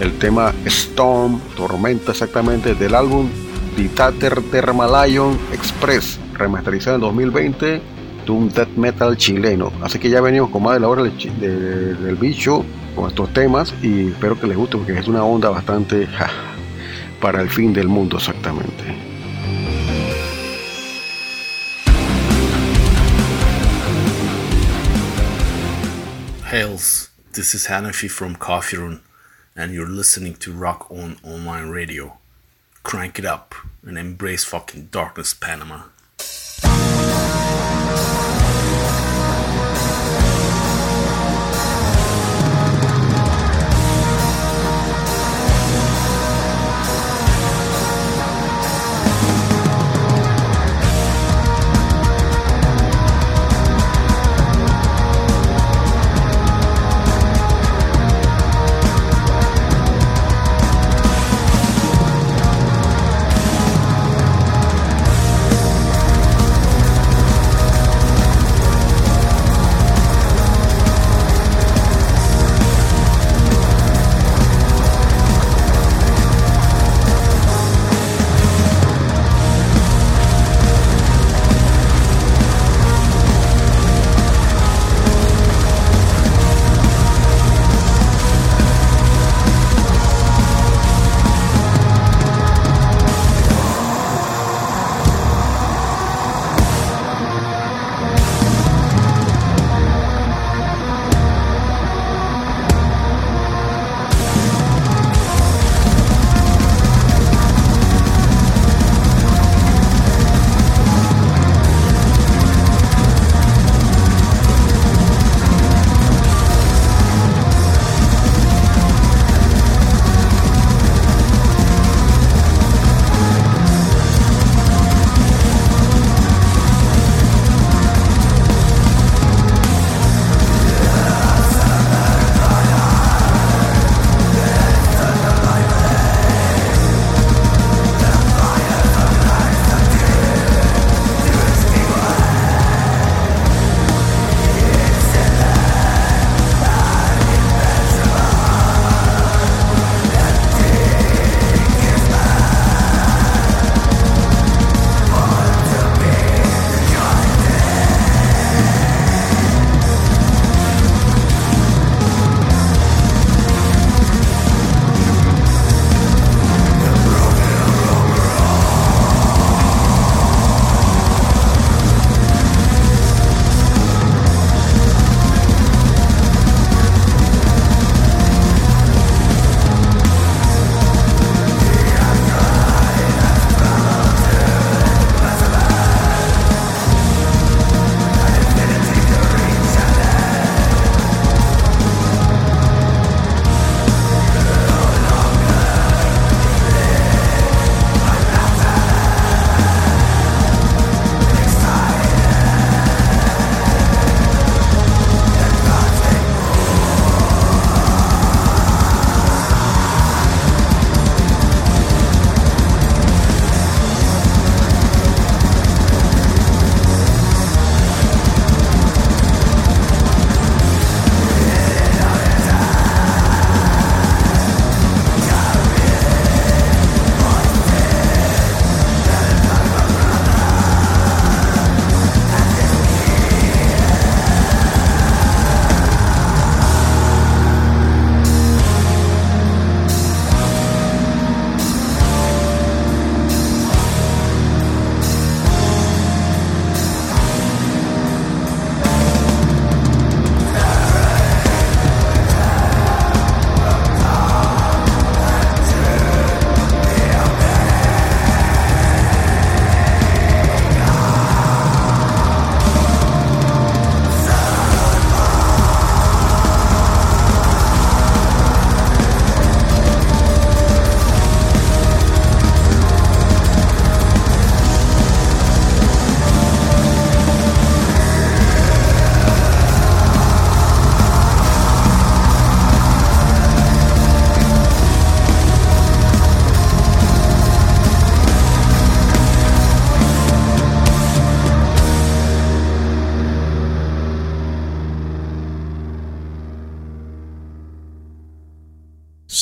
el 0.00 0.18
tema 0.18 0.52
Storm, 0.64 1.40
Tormenta 1.56 2.12
exactamente, 2.12 2.74
del 2.74 2.94
álbum 2.94 3.28
Ditater 3.76 4.42
Thermalion 4.50 5.38
Express, 5.52 6.18
remasterizado 6.34 6.96
en 6.96 7.02
2020 7.02 7.82
de 8.24 8.32
un 8.32 8.48
death 8.48 8.76
metal 8.76 9.16
chileno. 9.16 9.72
Así 9.82 9.98
que 9.98 10.10
ya 10.10 10.20
venimos 10.20 10.50
con 10.50 10.62
más 10.62 10.74
de 10.74 10.80
la 10.80 10.88
hora 10.88 11.02
del, 11.02 11.16
de, 11.40 11.94
del 11.94 12.16
bicho 12.16 12.64
con 12.94 13.08
estos 13.08 13.32
temas 13.32 13.74
y 13.82 14.08
espero 14.08 14.38
que 14.38 14.46
les 14.46 14.56
guste 14.56 14.76
porque 14.76 14.98
es 14.98 15.08
una 15.08 15.24
onda 15.24 15.50
bastante 15.50 16.08
para 17.20 17.42
el 17.42 17.50
fin 17.50 17.72
del 17.72 17.88
mundo 17.88 18.16
exactamente. 18.16 18.84
Hails, 26.50 27.10
this 27.32 27.54
is 27.54 27.66
Hanafi 27.68 28.08
from 28.08 28.34
Coffee 28.34 28.78
Room 28.78 29.00
and 29.56 29.72
you're 29.72 29.88
listening 29.88 30.34
to 30.34 30.52
Rock 30.52 30.90
On 30.90 31.16
Online 31.24 31.70
Radio. 31.70 32.18
Crank 32.82 33.18
it 33.18 33.24
up 33.24 33.54
and 33.82 33.96
embrace 33.96 34.44
fucking 34.44 34.88
darkness, 34.92 35.32
Panama. 35.32 35.84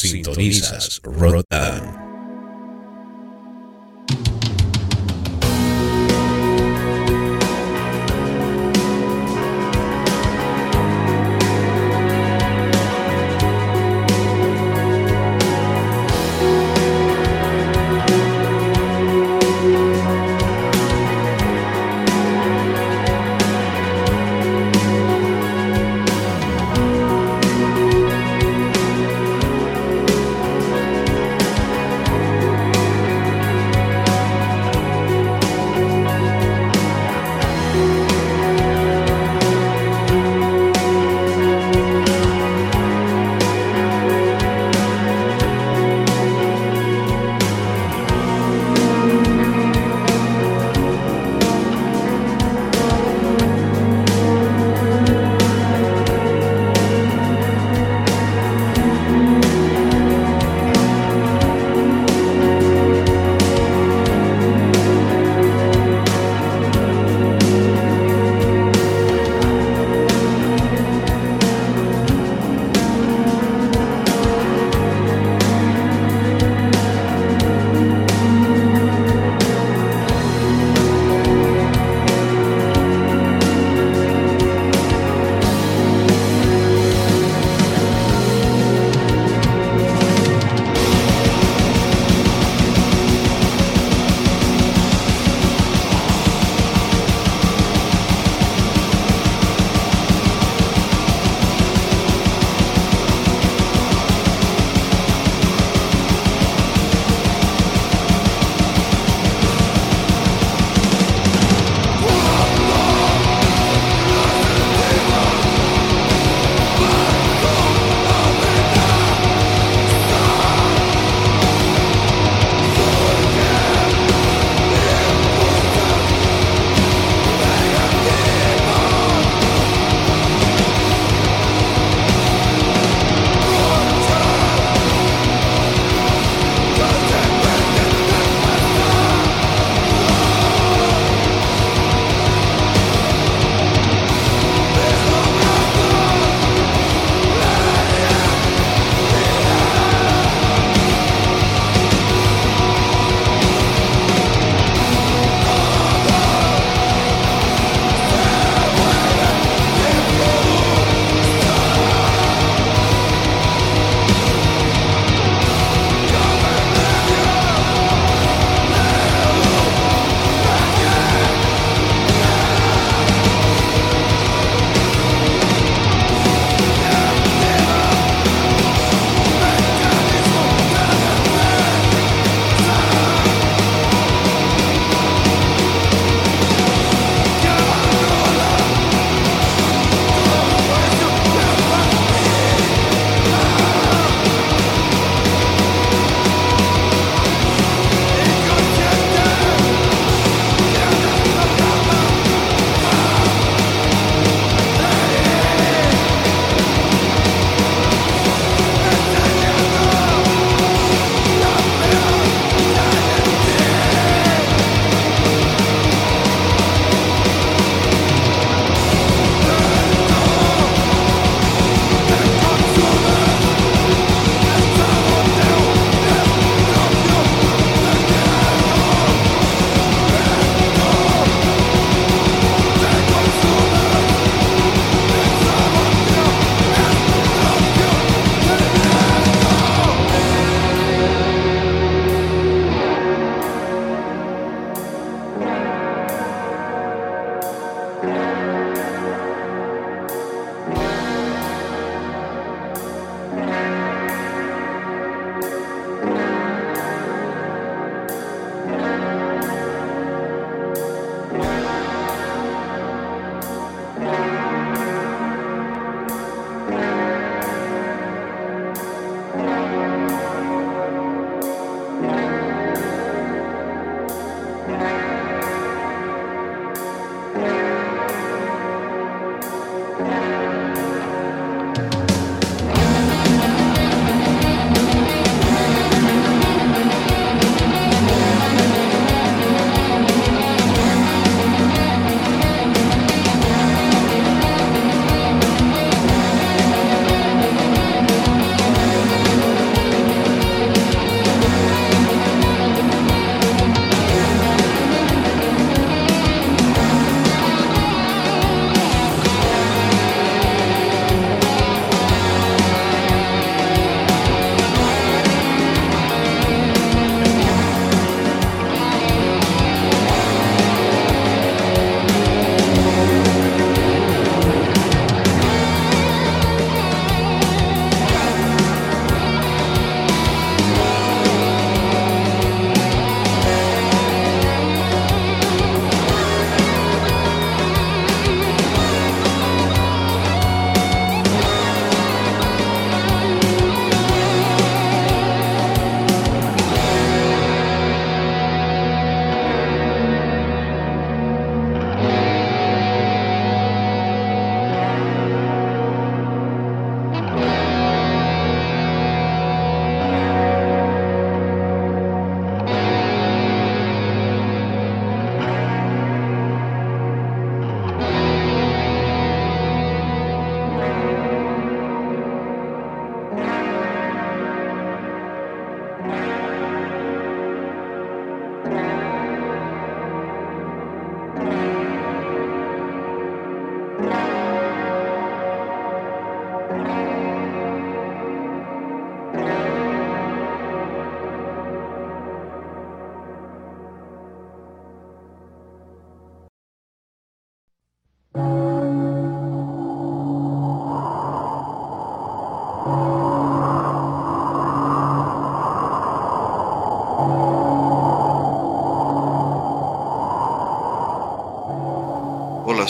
Sintonizas 0.09 1.01
Rotan. 1.03 2.04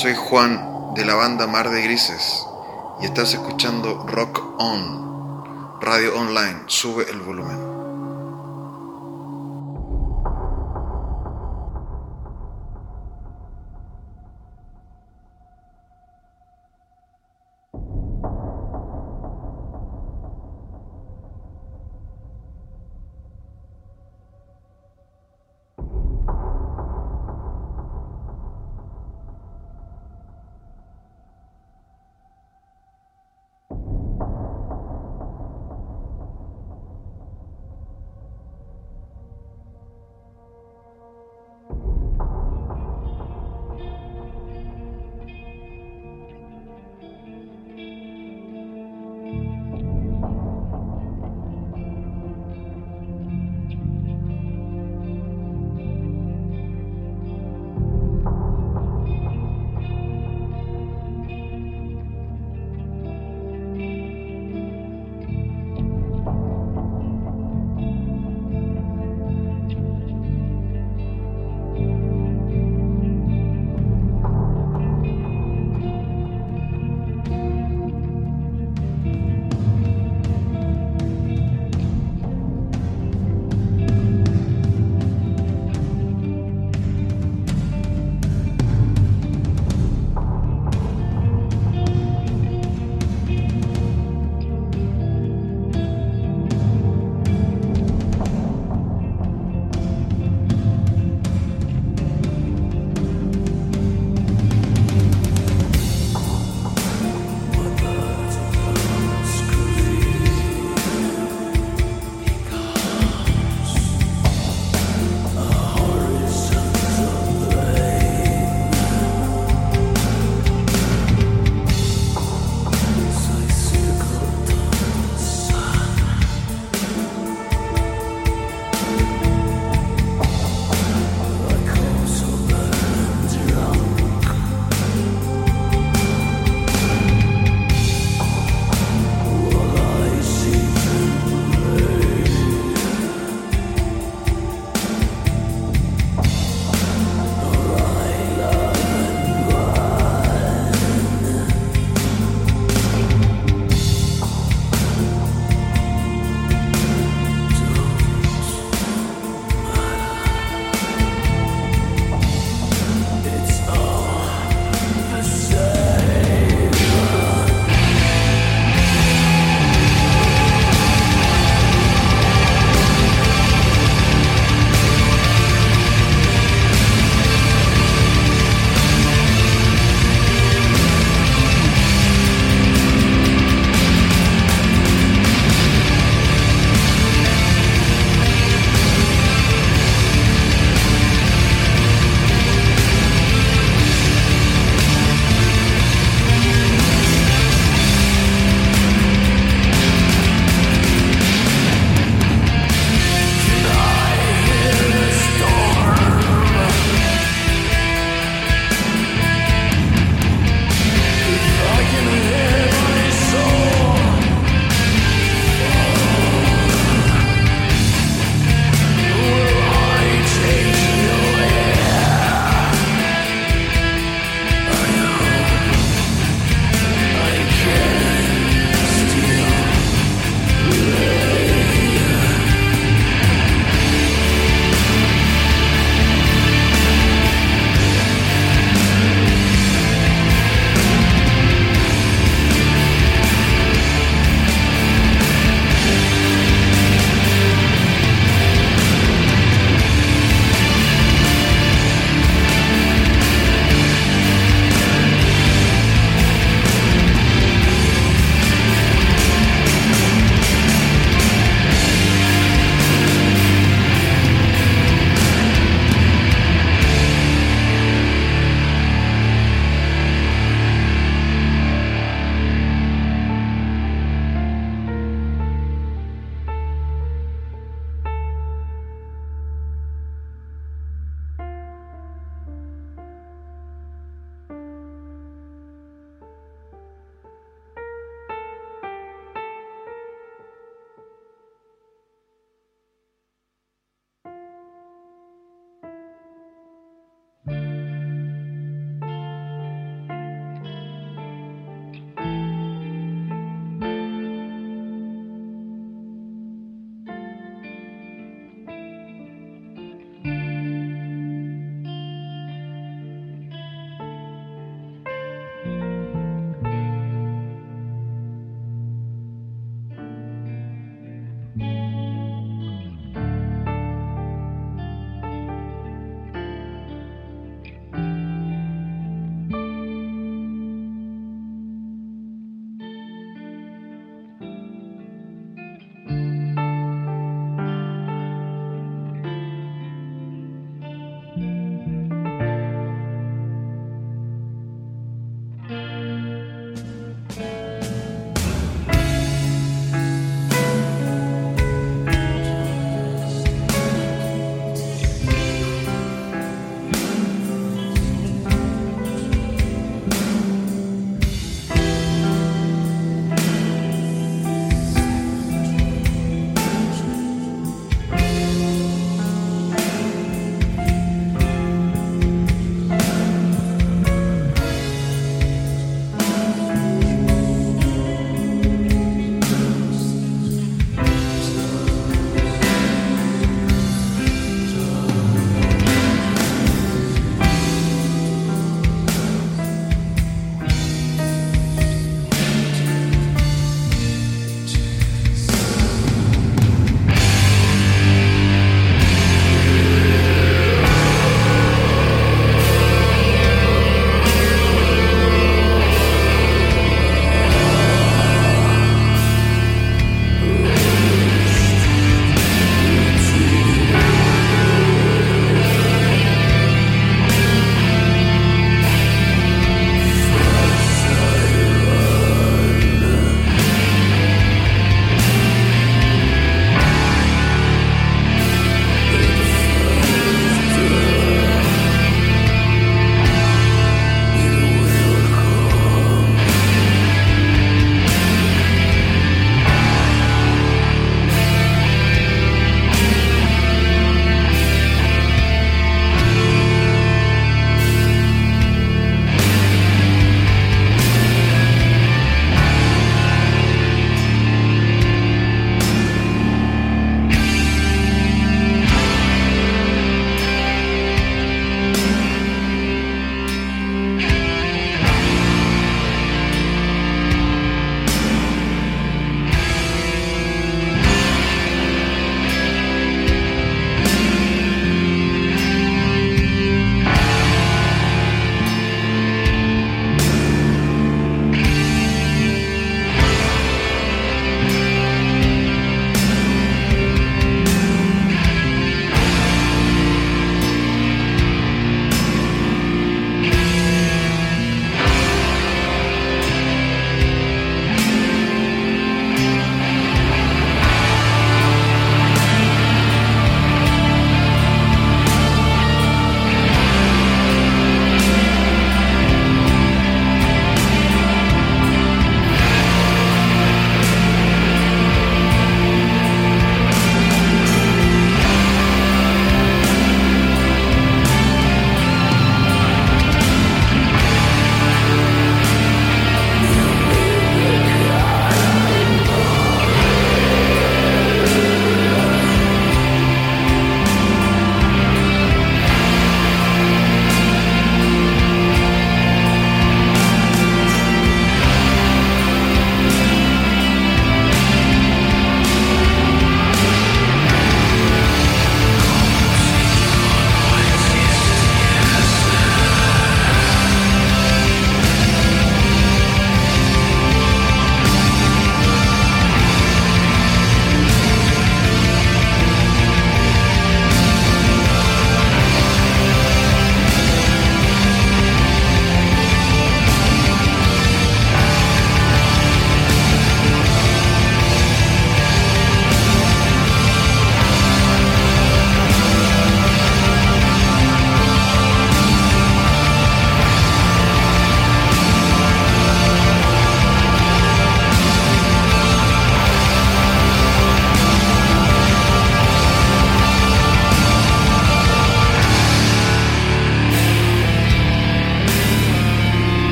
Soy 0.00 0.14
Juan 0.14 0.94
de 0.94 1.04
la 1.04 1.14
banda 1.14 1.46
Mar 1.46 1.68
de 1.68 1.82
Grises 1.82 2.46
y 3.02 3.04
estás 3.04 3.34
escuchando 3.34 4.06
Rock 4.06 4.42
On, 4.58 5.78
radio 5.78 6.18
online, 6.18 6.62
sube 6.68 7.04
el 7.10 7.20
volumen. 7.20 7.49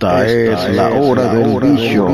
Esta, 0.00 0.24
es, 0.24 0.74
la 0.74 0.88
hora 0.88 1.24
del 1.24 1.60
bicho. 1.60 2.06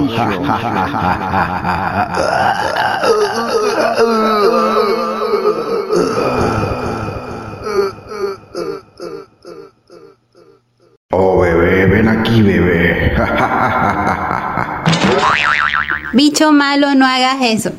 Oh, 11.12 11.40
bebé, 11.40 11.86
ven 11.86 12.08
aquí, 12.08 12.42
bebé. 12.42 13.12
Bicho 16.12 16.50
malo, 16.50 16.92
no 16.96 17.06
hagas 17.06 17.36
eso. 17.40 17.70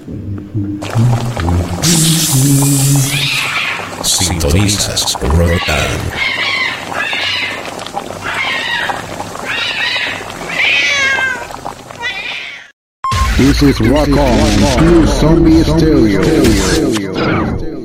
This 13.59 13.81
is 13.81 13.89
Rock 13.89 14.09
On, 14.09 14.77
Pure 14.77 15.07
Zombie 15.07 15.63
Stereo. 15.63 16.21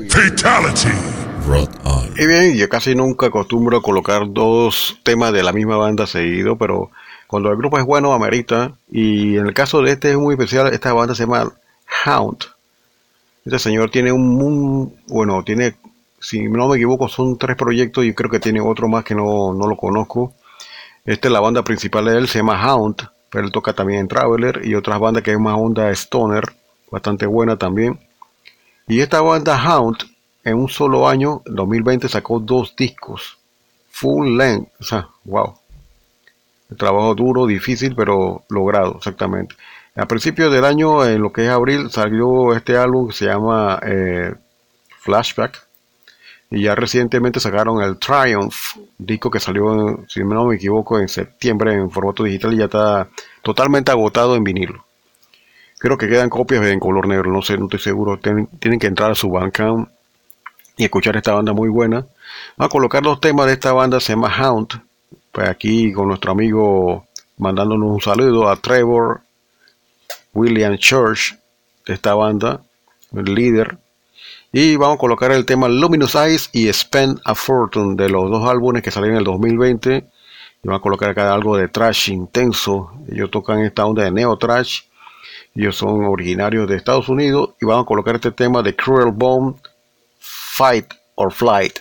Fatality. 0.09 0.89
Rock 1.47 1.69
On. 1.85 2.09
Y 2.17 2.27
bien, 2.27 2.55
yo 2.55 2.69
casi 2.69 2.93
nunca 2.95 3.27
acostumbro 3.27 3.77
a 3.77 3.81
colocar 3.81 4.31
dos 4.31 4.99
temas 5.03 5.33
de 5.33 5.43
la 5.43 5.51
misma 5.51 5.77
banda 5.77 6.05
seguido, 6.05 6.57
pero 6.57 6.91
cuando 7.27 7.49
el 7.49 7.57
grupo 7.57 7.79
es 7.79 7.85
bueno, 7.85 8.13
amerita. 8.13 8.73
Y 8.91 9.37
en 9.37 9.47
el 9.47 9.53
caso 9.53 9.81
de 9.81 9.91
este 9.91 10.11
es 10.11 10.17
muy 10.17 10.35
especial, 10.35 10.67
esta 10.73 10.93
banda 10.93 11.15
se 11.15 11.23
llama 11.23 11.51
Hound. 12.05 12.37
Este 13.45 13.59
señor 13.59 13.89
tiene 13.89 14.11
un, 14.11 14.41
un- 14.41 14.95
bueno, 15.07 15.43
tiene, 15.43 15.75
si 16.19 16.43
no 16.43 16.67
me 16.67 16.75
equivoco, 16.77 17.07
son 17.09 17.37
tres 17.37 17.57
proyectos 17.57 18.05
y 18.05 18.13
creo 18.13 18.29
que 18.29 18.39
tiene 18.39 18.61
otro 18.61 18.87
más 18.87 19.03
que 19.03 19.15
no, 19.15 19.53
no 19.53 19.67
lo 19.67 19.75
conozco. 19.75 20.33
Esta 21.05 21.27
es 21.27 21.31
la 21.33 21.39
banda 21.41 21.63
principal 21.63 22.05
de 22.05 22.17
él, 22.17 22.27
se 22.29 22.39
llama 22.39 22.63
Hound, 22.75 23.09
pero 23.33 23.47
él 23.47 23.51
toca 23.51 23.73
también 23.73 24.01
en 24.01 24.07
Traveler 24.07 24.61
y 24.63 24.75
otras 24.75 24.99
bandas 24.99 25.23
que 25.23 25.31
es 25.31 25.39
más 25.39 25.57
onda 25.57 25.89
Stoner, 25.89 26.43
bastante 26.91 27.25
buena 27.25 27.57
también. 27.57 27.99
Y 28.87 28.99
esta 28.99 29.21
banda 29.21 29.57
Hound, 29.57 29.97
en 30.43 30.55
un 30.55 30.69
solo 30.69 31.09
año, 31.09 31.41
2020, 31.47 32.07
sacó 32.09 32.39
dos 32.39 32.75
discos, 32.75 33.39
full 33.89 34.37
length, 34.37 34.69
o 34.79 34.83
sea, 34.83 35.09
wow. 35.23 35.55
Trabajo 36.77 37.15
duro, 37.15 37.47
difícil, 37.47 37.95
pero 37.95 38.43
logrado, 38.49 38.97
exactamente. 38.97 39.55
A 39.95 40.05
principios 40.07 40.51
del 40.53 40.63
año, 40.63 41.03
en 41.03 41.19
lo 41.19 41.33
que 41.33 41.45
es 41.45 41.49
abril, 41.49 41.89
salió 41.89 42.53
este 42.53 42.77
álbum 42.77 43.07
que 43.07 43.13
se 43.13 43.25
llama 43.25 43.79
eh, 43.83 44.35
Flashback. 44.99 45.67
Y 46.53 46.61
ya 46.61 46.75
recientemente 46.75 47.39
sacaron 47.39 47.81
el 47.81 47.97
Triumph, 47.97 48.77
disco 48.99 49.31
que 49.31 49.39
salió, 49.39 50.05
si 50.07 50.23
no 50.23 50.45
me 50.45 50.55
equivoco, 50.55 50.99
en 50.99 51.09
septiembre 51.09 51.73
en 51.73 51.89
formato 51.89 52.23
digital 52.23 52.53
y 52.53 52.57
ya 52.57 52.65
está 52.65 53.09
totalmente 53.41 53.89
agotado 53.89 54.35
en 54.35 54.43
vinilo. 54.43 54.85
Creo 55.79 55.97
que 55.97 56.07
quedan 56.07 56.29
copias 56.29 56.63
en 56.67 56.79
color 56.79 57.07
negro, 57.07 57.31
no 57.31 57.41
sé, 57.41 57.57
no 57.57 57.65
estoy 57.65 57.79
seguro. 57.79 58.19
Tienen, 58.19 58.45
tienen 58.59 58.79
que 58.79 58.85
entrar 58.85 59.09
a 59.09 59.15
su 59.15 59.31
Bandcamp 59.31 59.89
y 60.77 60.83
escuchar 60.83 61.17
esta 61.17 61.33
banda 61.33 61.53
muy 61.53 61.69
buena. 61.69 62.05
Vamos 62.55 62.69
a 62.69 62.69
colocar 62.69 63.01
los 63.01 63.19
temas 63.19 63.47
de 63.47 63.53
esta 63.53 63.73
banda, 63.73 63.99
se 63.99 64.13
llama 64.13 64.31
Hound. 64.37 64.79
Pues 65.31 65.49
aquí 65.49 65.91
con 65.91 66.07
nuestro 66.07 66.33
amigo 66.33 67.07
mandándonos 67.39 67.89
un 67.89 68.01
saludo 68.01 68.47
a 68.47 68.57
Trevor 68.57 69.21
William 70.35 70.77
Church 70.77 71.35
de 71.87 71.95
esta 71.95 72.13
banda, 72.13 72.61
el 73.11 73.33
líder. 73.33 73.79
Y 74.55 74.75
vamos 74.75 74.97
a 74.97 74.99
colocar 74.99 75.31
el 75.31 75.47
tema 75.47 75.67
Luminous 75.67 76.13
Eyes 76.13 76.51
y 76.53 76.71
Spend 76.71 77.19
a 77.25 77.33
Fortune 77.33 77.95
de 77.95 78.07
los 78.07 78.29
dos 78.29 78.47
álbumes 78.47 78.83
que 78.83 78.91
salieron 78.91 79.15
en 79.15 79.21
el 79.21 79.25
2020. 79.25 79.95
Y 79.95 80.67
vamos 80.67 80.79
a 80.79 80.83
colocar 80.83 81.09
acá 81.09 81.33
algo 81.33 81.57
de 81.57 81.69
trash 81.69 82.11
intenso. 82.11 82.91
Ellos 83.11 83.31
tocan 83.31 83.61
esta 83.61 83.83
onda 83.83 84.03
de 84.03 84.11
neo 84.11 84.37
trash. 84.37 84.81
Ellos 85.55 85.75
son 85.75 86.05
originarios 86.05 86.69
de 86.69 86.75
Estados 86.75 87.09
Unidos. 87.09 87.55
Y 87.59 87.65
vamos 87.65 87.85
a 87.85 87.87
colocar 87.87 88.13
este 88.13 88.29
tema 88.29 88.61
de 88.61 88.75
Cruel 88.75 89.11
Bone, 89.11 89.55
Fight 90.19 90.85
or 91.15 91.33
Flight, 91.33 91.79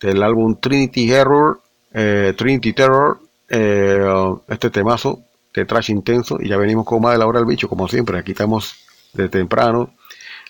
del 0.00 0.22
álbum 0.22 0.54
Trinity 0.54 1.10
Error, 1.10 1.60
eh, 1.92 2.32
Trinity 2.38 2.74
Terror. 2.74 3.18
eh, 3.48 3.98
este 4.46 4.70
temazo 4.70 5.18
de 5.52 5.64
trash 5.64 5.90
intenso. 5.90 6.38
Y 6.40 6.48
ya 6.48 6.56
venimos 6.58 6.86
con 6.86 7.02
más 7.02 7.14
de 7.14 7.18
la 7.18 7.26
hora 7.26 7.40
del 7.40 7.48
bicho, 7.48 7.68
como 7.68 7.88
siempre. 7.88 8.18
Aquí 8.18 8.30
estamos 8.30 8.76
de 9.14 9.28
temprano. 9.28 9.90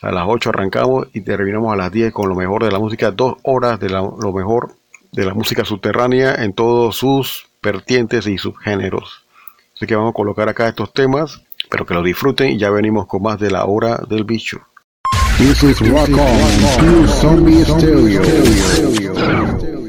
A 0.03 0.12
las 0.12 0.25
8 0.29 0.51
arrancamos 0.51 1.09
y 1.12 1.23
terminamos 1.23 1.73
a 1.73 1.77
las 1.77 1.91
10 1.91 2.12
con 2.12 2.29
lo 2.29 2.35
mejor 2.37 2.65
de 2.65 2.70
la 2.70 2.79
música, 2.79 3.11
dos 3.11 3.35
horas 3.43 3.81
de 3.81 3.89
la- 3.91 4.01
lo 4.03 4.33
mejor 4.33 4.73
de 5.12 5.25
la 5.25 5.35
música 5.35 5.65
subterránea 5.65 6.35
en 6.37 6.53
todos 6.53 6.97
sus 6.97 7.49
vertientes 7.62 8.27
y 8.27 8.39
subgéneros. 8.39 9.25
Así 9.75 9.87
que 9.87 9.97
vamos 9.97 10.11
a 10.11 10.15
colocar 10.15 10.49
acá 10.49 10.69
estos 10.69 10.93
temas, 10.93 11.43
pero 11.70 11.85
que 11.87 11.95
lo 11.95 12.03
disfruten 12.03 12.51
y 12.51 12.59
ya 12.59 12.70
venimos 12.70 13.07
con 13.07 13.23
más 13.23 13.39
de 13.41 13.51
la 13.51 13.65
hora 13.65 14.01
del 14.09 14.25
bicho. 14.25 14.59
This 15.39 15.62
is 15.62 15.81
Rock 15.91 16.11
On, 16.11 17.09
Zombie 17.09 17.65
Stereo. 17.65 18.23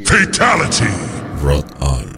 Fatality. 0.05 0.85
Rock 1.43 1.65
On. 1.81 2.08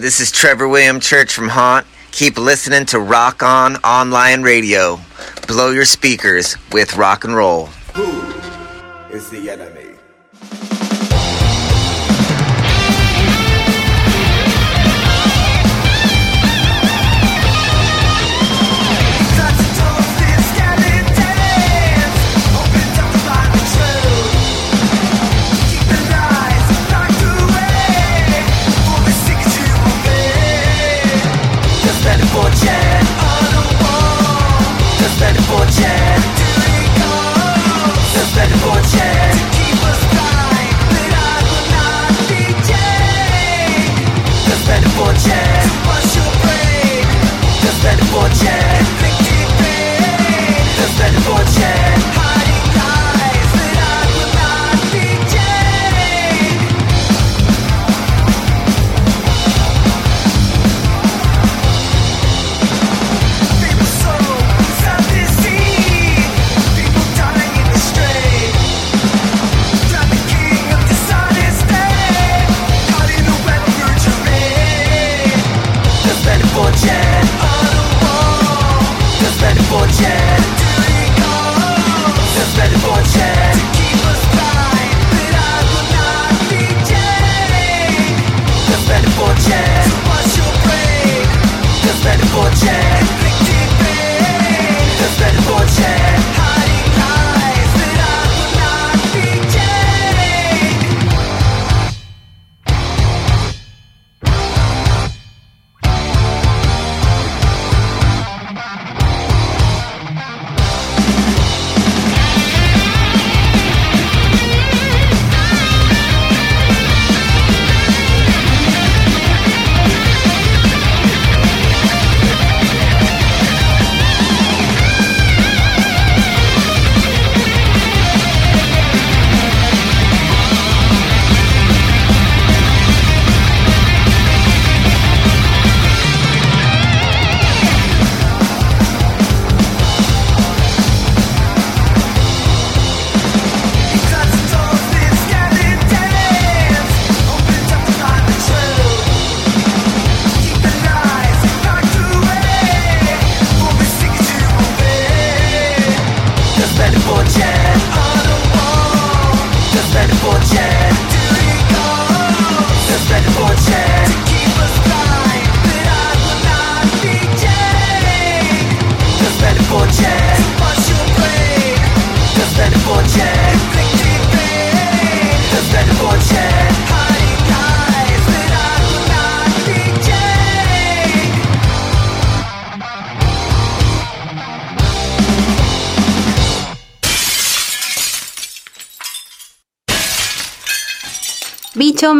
This 0.00 0.18
is 0.18 0.32
Trevor 0.32 0.66
William 0.66 0.98
Church 0.98 1.34
from 1.34 1.48
Haunt. 1.48 1.86
Keep 2.10 2.38
listening 2.38 2.86
to 2.86 2.98
Rock 2.98 3.42
On 3.42 3.76
Online 3.76 4.42
Radio. 4.42 4.98
Blow 5.46 5.72
your 5.72 5.84
speakers 5.84 6.56
with 6.72 6.96
rock 6.96 7.24
and 7.24 7.36
roll. 7.36 7.68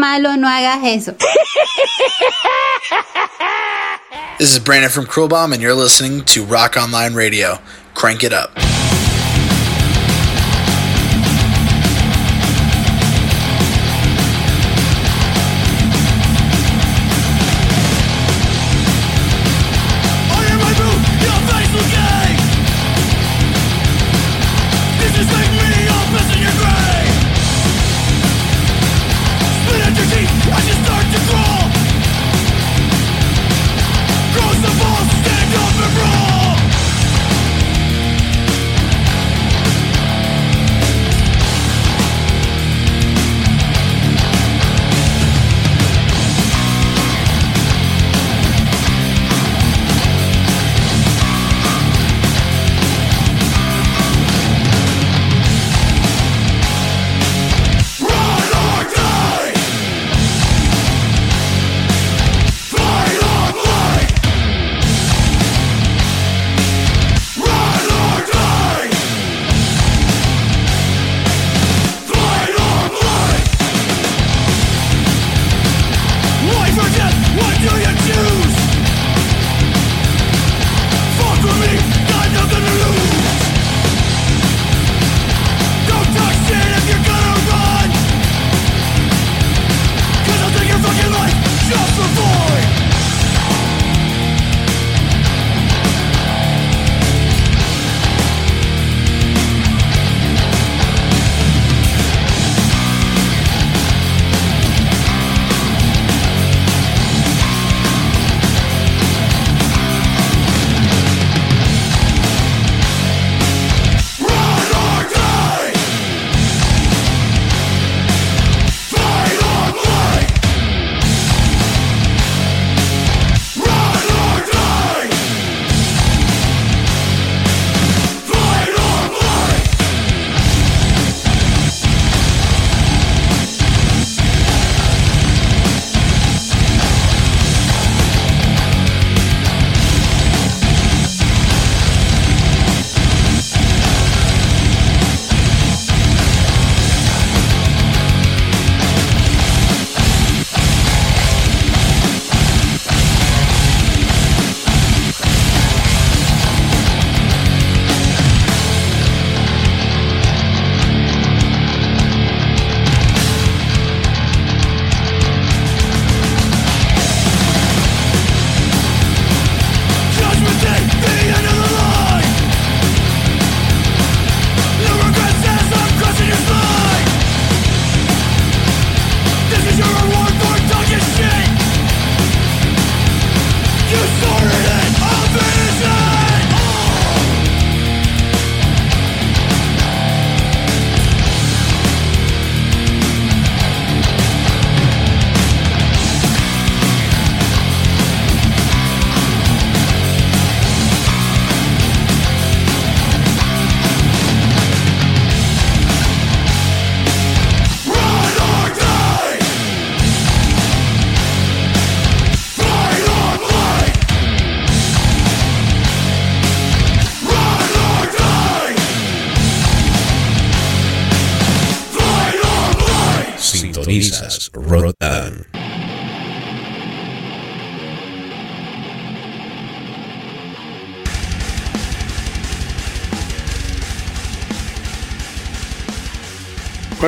Malo, 0.01 0.35
no 0.36 0.48
hagas 0.48 0.82
eso. 0.85 1.14
This 4.39 4.52
is 4.52 4.59
Brandon 4.59 4.90
from 4.90 5.05
Cruel 5.05 5.28
Bomb, 5.28 5.52
and 5.52 5.60
you're 5.60 5.74
listening 5.74 6.24
to 6.24 6.44
Rock 6.44 6.78
Online 6.78 7.12
Radio. 7.12 7.59
Crank 7.94 8.24
it 8.24 8.32
up. 8.32 8.60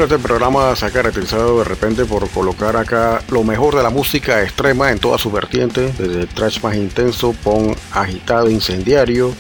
Este 0.03 0.19
programa 0.19 0.75
se 0.75 0.85
ha 0.85 0.91
caracterizado 0.91 1.61
de 1.61 1.65
repente 1.65 2.05
por 2.05 2.29
colocar 2.29 2.77
acá 2.77 3.23
lo 3.31 3.45
mejor 3.45 3.77
de 3.77 3.85
la 3.85 3.91
música 3.91 4.43
extrema 4.43 4.91
en 4.91 4.99
todas 4.99 5.21
sus 5.21 5.33
vertientes, 5.33 5.97
desde 5.97 6.23
el 6.23 6.29
trash 6.29 6.61
más 6.61 6.75
intenso, 6.75 7.33
punk 7.45 7.79
agitado, 7.93 8.51
incendiario, 8.51 9.33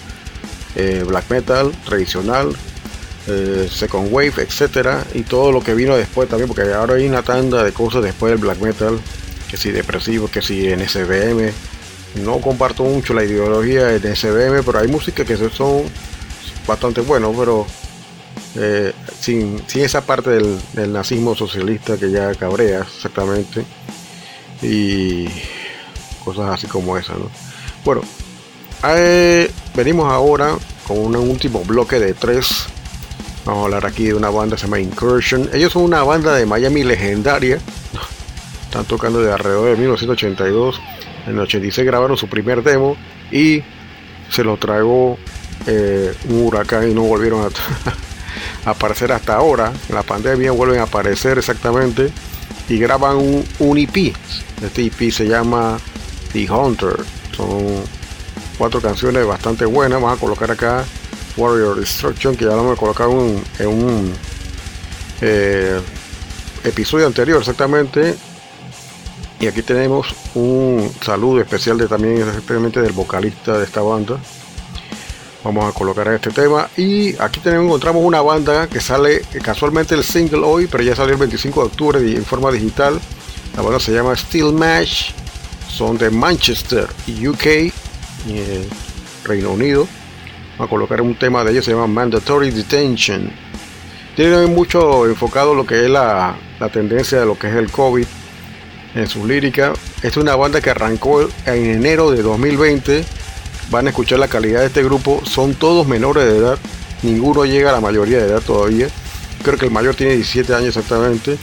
eh, 0.76 1.04
black 1.04 1.28
metal 1.30 1.72
tradicional, 1.84 2.54
eh, 3.26 3.68
second 3.68 4.12
wave, 4.12 4.34
etcétera, 4.36 5.04
y 5.14 5.22
todo 5.22 5.50
lo 5.50 5.64
que 5.64 5.74
vino 5.74 5.96
después 5.96 6.28
también, 6.28 6.46
porque 6.46 6.72
ahora 6.72 6.94
hay 6.94 7.08
una 7.08 7.22
tanda 7.22 7.64
de 7.64 7.72
cosas 7.72 8.04
después 8.04 8.30
del 8.30 8.40
black 8.40 8.58
metal, 8.58 9.00
que 9.50 9.56
si 9.56 9.72
depresivo, 9.72 10.28
que 10.28 10.42
si 10.42 10.68
en 10.68 10.88
SBM. 10.88 11.52
No 12.22 12.40
comparto 12.40 12.84
mucho 12.84 13.14
la 13.14 13.24
ideología 13.24 13.86
de 13.86 14.14
SBM, 14.14 14.62
pero 14.62 14.78
hay 14.78 14.86
música 14.86 15.24
que 15.24 15.36
son 15.36 15.82
bastante 16.68 17.00
buenos, 17.00 17.34
pero 17.36 17.66
eh, 18.56 18.92
sin, 19.20 19.62
sin, 19.66 19.82
esa 19.82 20.04
parte 20.04 20.30
del, 20.30 20.92
nazismo 20.92 21.34
socialista 21.34 21.96
que 21.96 22.10
ya 22.10 22.34
cabrea 22.34 22.80
exactamente. 22.80 23.64
Y 24.60 25.26
cosas 26.24 26.50
así 26.50 26.68
como 26.68 26.96
esa 26.96 27.14
¿no? 27.14 27.28
bueno 27.84 28.02
eh, 28.84 29.50
venimos 29.74 30.12
ahora 30.12 30.56
con 30.86 30.98
un 30.98 31.16
último 31.16 31.64
bloque 31.64 31.98
de 31.98 32.14
tres. 32.14 32.66
Vamos 33.44 33.62
a 33.62 33.64
hablar 33.64 33.86
aquí 33.86 34.04
de 34.04 34.14
una 34.14 34.30
banda 34.30 34.54
que 34.56 34.60
se 34.60 34.66
llama 34.66 34.78
Incursion. 34.78 35.50
Ellos 35.52 35.72
son 35.72 35.82
una 35.82 36.04
banda 36.04 36.34
de 36.34 36.46
Miami 36.46 36.84
legendaria. 36.84 37.58
Están 38.64 38.84
tocando 38.84 39.20
de 39.20 39.32
alrededor 39.32 39.70
de 39.70 39.76
1982 39.76 40.80
en 41.26 41.34
el 41.34 41.40
86 41.40 41.86
grabaron 41.86 42.16
su 42.16 42.28
primer 42.28 42.62
demo 42.62 42.96
y 43.30 43.62
se 44.30 44.44
lo 44.44 44.56
tragó 44.56 45.18
eh, 45.66 46.12
un 46.28 46.46
huracán 46.46 46.90
y 46.90 46.94
no 46.94 47.02
volvieron 47.02 47.46
a 47.46 47.48
aparecer 48.64 49.12
hasta 49.12 49.34
ahora. 49.36 49.72
La 49.88 50.02
pandemia 50.02 50.52
vuelven 50.52 50.80
a 50.80 50.84
aparecer 50.84 51.38
exactamente. 51.38 52.10
y 52.68 52.78
graban 52.78 53.16
un, 53.16 53.44
un 53.58 53.78
EP. 53.78 54.14
Este 54.62 54.86
EP 54.86 55.10
se 55.10 55.26
llama 55.26 55.78
The 56.32 56.50
Hunter. 56.50 56.96
Son 57.36 57.82
cuatro 58.58 58.80
canciones 58.80 59.26
bastante 59.26 59.64
buenas. 59.64 60.00
Vamos 60.00 60.16
a 60.16 60.20
colocar 60.20 60.50
acá 60.50 60.84
Warrior 61.36 61.80
Destruction, 61.80 62.36
que 62.36 62.44
ya 62.44 62.52
lo 62.52 62.60
hemos 62.60 62.78
colocado 62.78 63.12
en, 63.12 63.42
en 63.58 63.68
un 63.68 64.12
eh, 65.20 65.80
episodio 66.64 67.06
anterior 67.06 67.40
exactamente. 67.40 68.14
Y 69.40 69.46
aquí 69.48 69.62
tenemos 69.62 70.14
un 70.34 70.88
saludo 71.00 71.40
especial 71.40 71.76
de 71.76 71.88
también 71.88 72.18
exactamente 72.18 72.80
del 72.80 72.92
vocalista 72.92 73.58
de 73.58 73.64
esta 73.64 73.80
banda. 73.80 74.18
Vamos 75.44 75.64
a 75.64 75.76
colocar 75.76 76.06
este 76.08 76.30
tema. 76.30 76.68
Y 76.76 77.16
aquí 77.20 77.40
tenemos, 77.40 77.66
encontramos 77.66 78.04
una 78.04 78.20
banda 78.20 78.68
que 78.68 78.80
sale 78.80 79.22
casualmente 79.42 79.94
el 79.94 80.04
single 80.04 80.42
hoy, 80.44 80.68
pero 80.68 80.84
ya 80.84 80.94
salió 80.94 81.14
el 81.14 81.18
25 81.18 81.60
de 81.60 81.66
octubre 81.66 81.98
en 81.98 82.24
forma 82.24 82.52
digital. 82.52 83.00
La 83.56 83.62
banda 83.62 83.80
se 83.80 83.92
llama 83.92 84.14
Steel 84.14 84.52
Mash. 84.52 85.10
Son 85.68 85.98
de 85.98 86.10
Manchester, 86.10 86.86
UK, 87.08 87.46
eh, 87.46 87.72
Reino 89.24 89.52
Unido. 89.52 89.88
Vamos 90.52 90.66
a 90.66 90.70
colocar 90.70 91.00
un 91.00 91.14
tema 91.18 91.42
de 91.42 91.52
ellos, 91.52 91.64
se 91.64 91.72
llama 91.72 91.86
Mandatory 91.86 92.50
Detention. 92.50 93.32
Tiene 94.14 94.46
mucho 94.46 95.06
enfocado 95.06 95.54
lo 95.54 95.66
que 95.66 95.84
es 95.84 95.90
la, 95.90 96.36
la 96.60 96.68
tendencia 96.68 97.20
de 97.20 97.26
lo 97.26 97.38
que 97.38 97.48
es 97.48 97.54
el 97.54 97.70
COVID 97.70 98.06
en 98.94 99.06
su 99.08 99.26
lírica. 99.26 99.72
Es 100.02 100.16
una 100.16 100.36
banda 100.36 100.60
que 100.60 100.70
arrancó 100.70 101.22
en 101.46 101.64
enero 101.70 102.10
de 102.10 102.22
2020. 102.22 103.04
Van 103.72 103.86
a 103.86 103.90
escuchar 103.90 104.18
la 104.18 104.28
calidad 104.28 104.60
de 104.60 104.66
este 104.66 104.82
grupo. 104.82 105.22
Son 105.24 105.54
todos 105.54 105.88
menores 105.88 106.26
de 106.26 106.36
edad. 106.36 106.58
Ninguno 107.02 107.46
llega 107.46 107.70
a 107.70 107.72
la 107.72 107.80
mayoría 107.80 108.18
de 108.18 108.26
edad 108.26 108.42
todavía. 108.42 108.88
Creo 109.42 109.56
que 109.56 109.64
el 109.64 109.70
mayor 109.70 109.94
tiene 109.94 110.14
17 110.14 110.54
años 110.54 110.76
exactamente. 110.76 111.38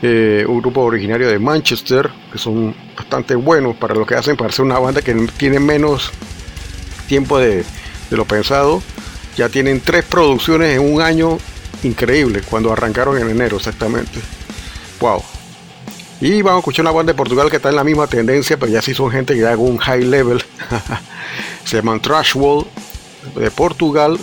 Eh, 0.00 0.46
un 0.48 0.62
grupo 0.62 0.80
originario 0.80 1.28
de 1.28 1.38
Manchester, 1.38 2.10
que 2.32 2.38
son 2.38 2.74
bastante 2.96 3.34
buenos 3.34 3.76
para 3.76 3.94
lo 3.94 4.06
que 4.06 4.14
hacen, 4.14 4.34
para 4.34 4.50
ser 4.50 4.64
una 4.64 4.78
banda 4.78 5.02
que 5.02 5.14
tiene 5.36 5.60
menos 5.60 6.10
tiempo 7.06 7.38
de, 7.38 7.64
de 8.08 8.16
lo 8.16 8.24
pensado. 8.24 8.82
Ya 9.36 9.50
tienen 9.50 9.82
tres 9.82 10.06
producciones 10.06 10.74
en 10.74 10.94
un 10.94 11.02
año 11.02 11.36
increíble, 11.82 12.40
cuando 12.48 12.72
arrancaron 12.72 13.18
en 13.18 13.28
enero 13.28 13.58
exactamente. 13.58 14.20
Wow, 15.00 15.22
y 16.22 16.40
vamos 16.40 16.58
a 16.58 16.60
escuchar 16.60 16.84
una 16.84 16.92
banda 16.92 17.12
de 17.12 17.16
Portugal 17.16 17.50
que 17.50 17.56
está 17.56 17.68
en 17.68 17.74
la 17.74 17.82
misma 17.82 18.06
tendencia, 18.06 18.56
pero 18.56 18.70
ya 18.70 18.80
sí 18.80 18.94
son 18.94 19.10
gente 19.10 19.34
que 19.34 19.44
haga 19.44 19.56
un 19.56 19.76
high 19.78 20.04
level. 20.04 20.40
Se 21.64 21.78
llaman 21.78 22.00
Trashwall 22.00 22.64
de 23.34 23.50
Portugal, 23.50 24.16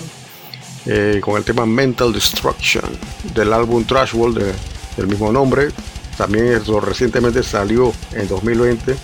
eh, 0.85 1.19
con 1.21 1.35
el 1.35 1.43
tema 1.43 1.65
Mental 1.65 2.13
Destruction 2.13 2.85
del 3.33 3.51
álbum 3.51 3.83
Trashwall 3.83 4.33
de, 4.33 4.53
del 4.95 5.07
mismo 5.07 5.29
nombre. 5.33 5.71
También 6.17 6.53
eso 6.53 6.79
recientemente 6.79 7.43
salió 7.43 7.91
en 8.13 8.29
2020. 8.29 8.95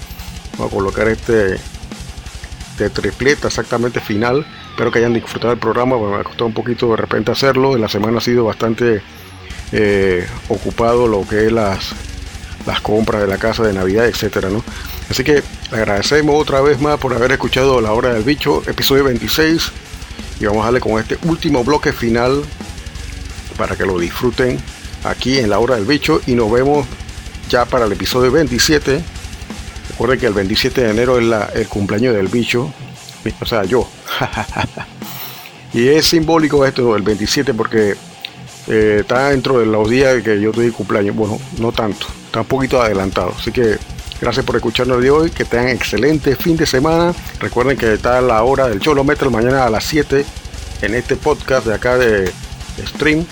Vamos 0.58 0.72
a 0.72 0.74
colocar 0.74 1.10
este 1.10 1.58
de 2.78 2.90
tripleta 2.94 3.50
exactamente 3.50 4.00
final. 4.00 4.46
Espero 4.70 4.90
que 4.90 5.00
hayan 5.00 5.14
disfrutado 5.14 5.52
el 5.52 5.60
programa. 5.60 5.98
me 5.98 6.16
ha 6.16 6.24
costado 6.24 6.46
un 6.46 6.54
poquito 6.54 6.92
de 6.92 6.96
repente 6.96 7.30
hacerlo. 7.30 7.76
En 7.76 7.82
la 7.82 7.90
semana 7.90 8.20
ha 8.20 8.22
sido 8.22 8.46
bastante 8.46 9.02
eh, 9.74 10.26
ocupado 10.48 11.10
lo 11.10 11.28
que 11.28 11.48
es 11.48 11.52
las 11.52 11.94
las 12.66 12.82
compras 12.82 13.22
de 13.22 13.28
la 13.28 13.38
casa 13.38 13.64
de 13.64 13.74
Navidad, 13.74 14.08
etcétera, 14.08 14.50
¿no? 14.50 14.64
Así 15.10 15.24
que 15.24 15.44
agradecemos 15.72 16.42
otra 16.42 16.62
vez 16.62 16.82
más 16.82 17.00
por 17.00 17.14
haber 17.14 17.32
escuchado 17.32 17.80
La 17.82 17.92
Hora 17.92 18.14
del 18.14 18.24
Bicho, 18.24 18.64
episodio 18.68 19.04
26. 19.04 19.72
Y 20.40 20.46
vamos 20.46 20.64
a 20.64 20.66
darle 20.66 20.80
con 20.80 21.00
este 21.00 21.18
último 21.24 21.64
bloque 21.64 21.94
final 21.94 22.44
para 23.58 23.76
que 23.76 23.86
lo 23.86 24.00
disfruten 24.00 24.60
aquí 25.04 25.40
en 25.40 25.50
La 25.50 25.60
Hora 25.60 25.76
del 25.76 25.86
Bicho. 25.86 26.22
Y 26.26 26.34
nos 26.34 26.52
vemos 26.52 26.86
ya 27.50 27.66
para 27.66 27.86
el 27.86 27.92
episodio 27.92 28.32
27. 28.32 29.04
Recuerden 29.90 30.20
que 30.20 30.26
el 30.26 30.34
27 30.34 30.82
de 30.82 30.90
enero 30.90 31.20
es 31.20 31.26
la, 31.26 31.46
el 31.54 31.68
cumpleaños 31.68 32.16
del 32.16 32.28
bicho. 32.28 32.74
O 33.42 33.46
sea, 33.48 33.64
yo. 33.64 33.90
y 35.74 35.88
es 35.88 36.06
simbólico 36.06 36.64
esto, 36.64 36.96
el 36.96 37.02
27, 37.02 37.56
porque 37.56 37.96
eh, 38.68 38.98
está 39.00 39.30
dentro 39.30 39.58
de 39.58 39.66
los 39.66 39.90
días 39.90 40.22
que 40.22 40.40
yo 40.40 40.52
tuve 40.52 40.72
cumpleaños. 40.72 41.16
Bueno, 41.16 41.40
no 41.58 41.72
tanto, 41.72 42.06
está 42.36 42.41
un 42.41 42.48
poquito 42.48 42.82
adelantado. 42.82 43.34
Así 43.38 43.53
que 43.53 43.78
gracias 44.20 44.45
por 44.45 44.57
escucharnos 44.57 45.02
de 45.02 45.10
hoy. 45.10 45.30
Que 45.30 45.45
tengan 45.45 45.70
excelente 45.70 46.36
fin 46.36 46.57
de 46.57 46.66
semana. 46.66 47.14
Recuerden 47.40 47.78
que 47.78 47.94
está 47.94 48.20
la 48.20 48.44
hora 48.44 48.68
del 48.68 48.82
Cholo 48.82 49.06
Metal 49.06 49.32
mañana 49.32 49.66
a 49.66 49.70
las 49.70 49.86
7 49.86 50.26
en 50.82 50.95
este 50.95 51.16
podcast 51.16 51.66
de 51.66 51.74
acá 51.74 51.98
de, 51.98 52.30
stream 52.86 53.26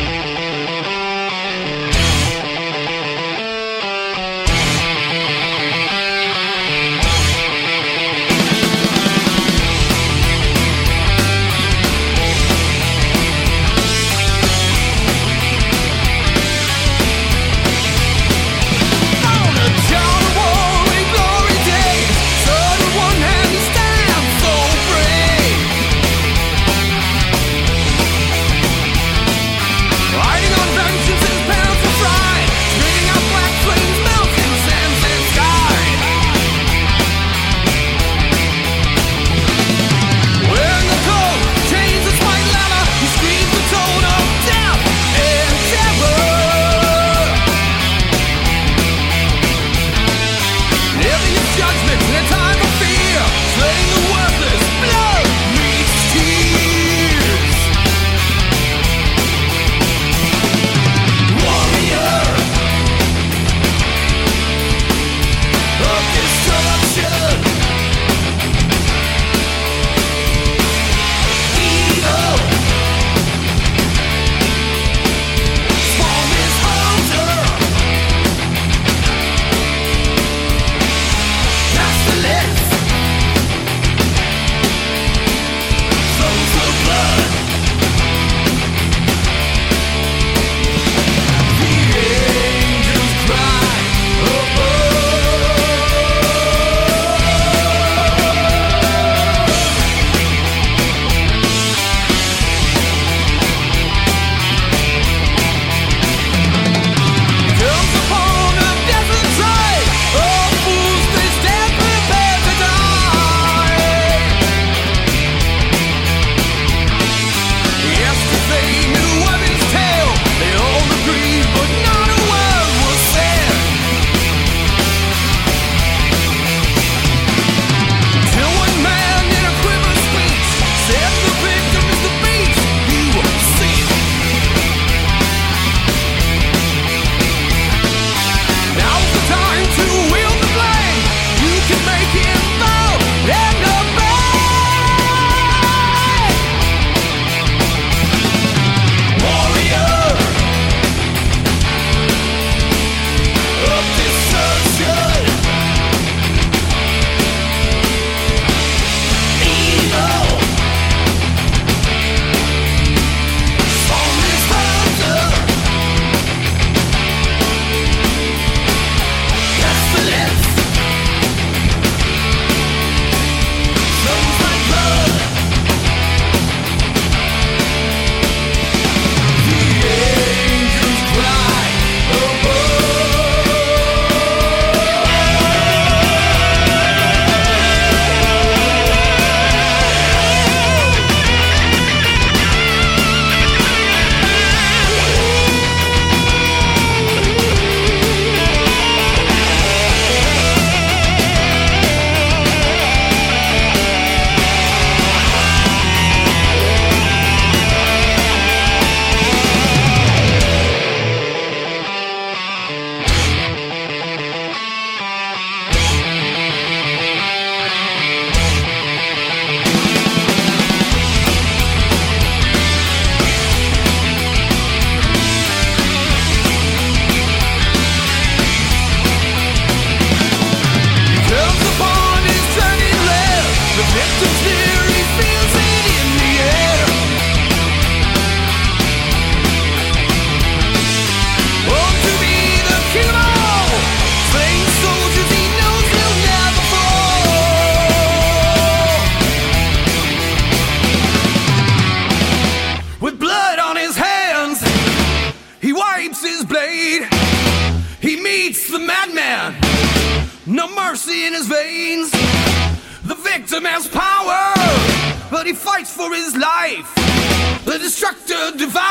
Destructor 268.57 268.90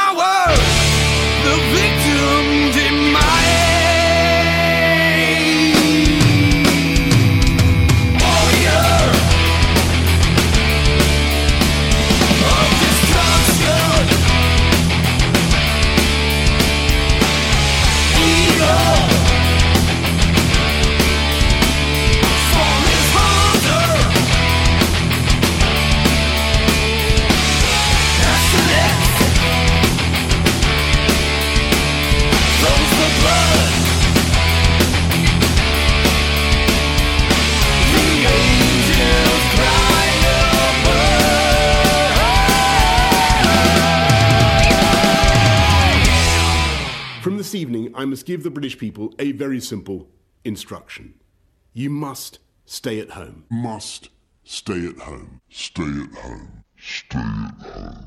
give 48.31 48.45
the 48.45 48.51
British 48.51 48.79
people 48.79 49.13
a 49.19 49.33
very 49.33 49.59
simple 49.59 50.09
instruction. 50.45 51.15
You 51.73 51.91
must 51.91 52.39
stay 52.65 53.01
at 53.01 53.11
home. 53.11 53.45
Must 53.51 54.09
stay 54.45 54.87
at 54.87 54.99
home. 54.99 55.41
Stay 55.51 55.83
at 55.83 56.15
home. 56.15 56.63
Stay 56.79 57.19
at 57.19 57.61
home. 57.67 58.07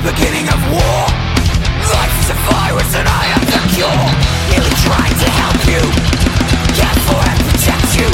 Beginning 0.00 0.48
of 0.48 0.60
war. 0.72 1.02
Life 1.92 2.16
is 2.24 2.30
a 2.32 2.38
virus 2.48 2.90
and 2.96 3.06
I 3.06 3.24
am 3.36 3.42
the 3.44 3.60
cure. 3.76 4.06
Merely 4.48 4.74
trying 4.80 5.12
to 5.12 5.28
help 5.28 5.60
you, 5.68 5.82
care 6.72 6.98
for 7.04 7.20
and 7.20 7.40
protect 7.44 8.00
you. 8.00 8.08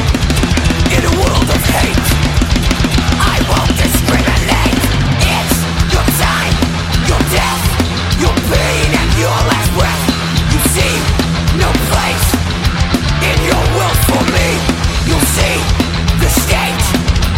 In 0.93 1.03
a 1.07 1.13
world 1.15 1.47
of 1.47 1.63
hate, 1.79 2.09
I 3.23 3.39
won't 3.47 3.71
discriminate. 3.79 4.83
It's 5.31 5.59
your 5.95 6.07
time, 6.19 6.55
your 7.07 7.23
death, 7.31 7.65
your 8.19 8.35
pain 8.35 8.89
and 8.91 9.11
your 9.17 9.39
last 9.47 9.71
breath. 9.79 10.05
You 10.53 10.61
see 10.75 10.95
no 11.55 11.71
place 11.95 12.29
in 13.31 13.37
your 13.47 13.63
world 13.79 14.01
for 14.11 14.23
me. 14.35 14.49
You'll 15.07 15.29
see 15.39 15.59
the 16.19 16.31
state 16.35 16.83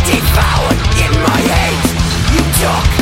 devoured 0.09 0.81
in 1.05 1.13
my 1.21 1.37
hate. 1.37 1.89
You 2.33 2.43
took 2.65 2.98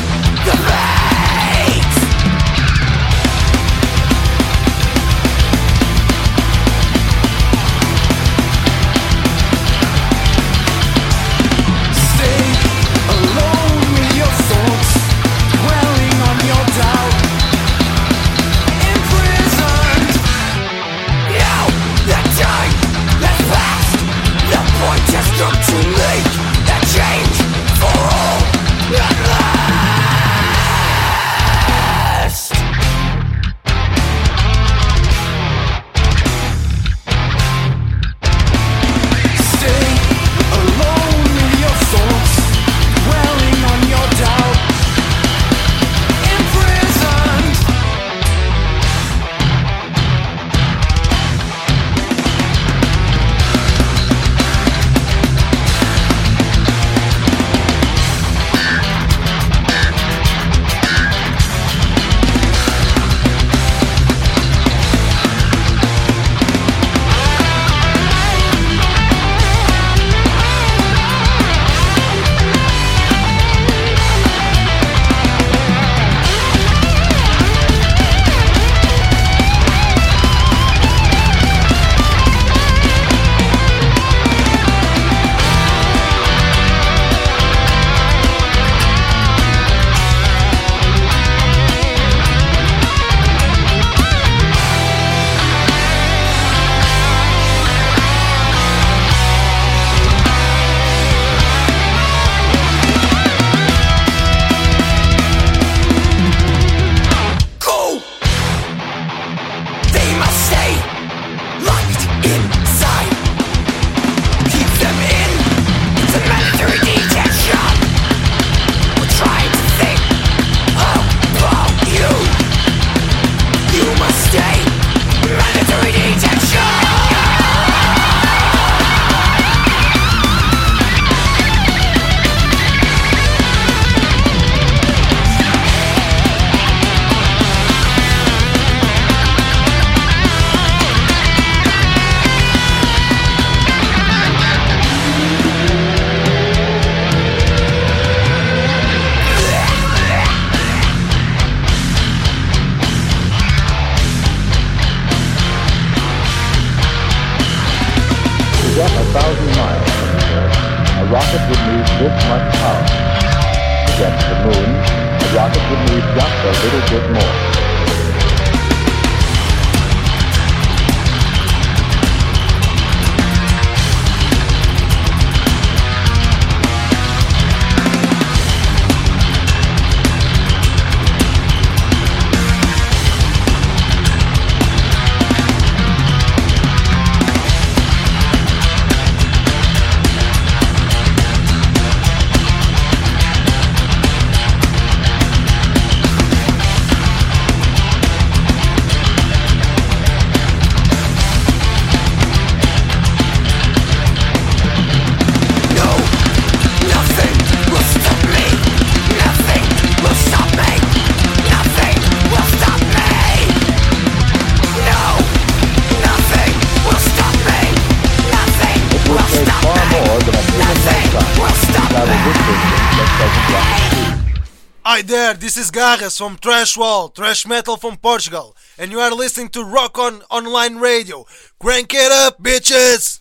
Garras 225.77 226.17
from 226.17 226.39
Trash 226.39 226.79
Wall, 226.79 227.11
Trash 227.11 227.47
Metal 227.47 227.77
from 227.77 227.99
Portugal, 227.99 228.57
and 228.79 228.91
you 228.91 228.99
are 228.99 229.11
listening 229.11 229.51
to 229.51 229.63
Rock 229.63 229.99
On 229.99 230.23
Online 230.31 230.77
Radio. 230.77 231.27
Crank 231.59 231.93
it 231.93 232.11
up, 232.11 232.43
bitches! 232.43 233.21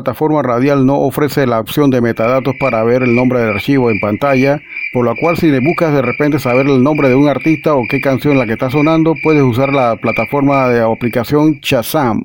Plataforma 0.00 0.42
radial 0.42 0.86
no 0.86 0.98
ofrece 1.00 1.46
la 1.46 1.60
opción 1.60 1.90
de 1.90 2.00
metadatos 2.00 2.54
para 2.58 2.82
ver 2.84 3.02
el 3.02 3.14
nombre 3.14 3.40
del 3.40 3.50
archivo 3.50 3.90
en 3.90 4.00
pantalla, 4.00 4.58
por 4.94 5.04
lo 5.04 5.14
cual 5.14 5.36
si 5.36 5.50
le 5.50 5.60
buscas 5.60 5.92
de 5.92 6.00
repente 6.00 6.38
saber 6.38 6.66
el 6.66 6.82
nombre 6.82 7.10
de 7.10 7.16
un 7.16 7.28
artista 7.28 7.74
o 7.74 7.82
qué 7.88 8.00
canción 8.00 8.38
la 8.38 8.46
que 8.46 8.54
está 8.54 8.70
sonando, 8.70 9.14
puedes 9.22 9.42
usar 9.42 9.74
la 9.74 9.96
plataforma 9.96 10.68
de 10.68 10.80
aplicación 10.80 11.58
Shazam. 11.60 12.24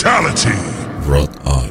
Fatality. 0.00 0.48
Rot 1.06 1.30
On. 1.44 1.68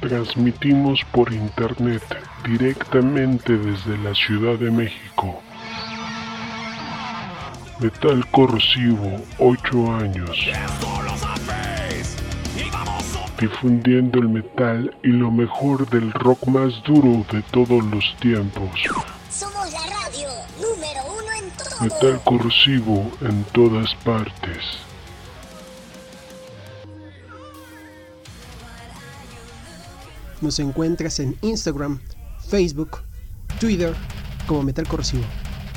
Transmitimos 0.00 1.00
por 1.10 1.32
internet 1.32 2.04
directamente 2.44 3.58
desde 3.58 3.98
la 3.98 4.14
Ciudad 4.14 4.56
de 4.60 4.70
México. 4.70 5.42
Metal 7.80 8.24
corrosivo, 8.30 9.20
8 9.38 9.92
años. 9.92 10.38
Difundiendo 13.40 14.20
el 14.20 14.28
metal 14.28 14.94
y 15.02 15.08
lo 15.08 15.32
mejor 15.32 15.90
del 15.90 16.12
rock 16.12 16.46
más 16.46 16.80
duro 16.84 17.26
de 17.32 17.42
todos 17.50 17.82
los 17.86 18.14
tiempos. 18.20 18.70
Somos 19.30 19.72
la 19.72 19.99
metal 21.80 22.20
corrosivo 22.24 23.10
en 23.22 23.42
todas 23.52 23.94
partes. 23.96 24.58
Nos 30.40 30.58
encuentras 30.58 31.20
en 31.20 31.36
Instagram, 31.42 32.00
Facebook, 32.48 32.98
Twitter 33.58 33.94
como 34.46 34.62
Metal 34.62 34.86
Corrosivo. 34.86 35.24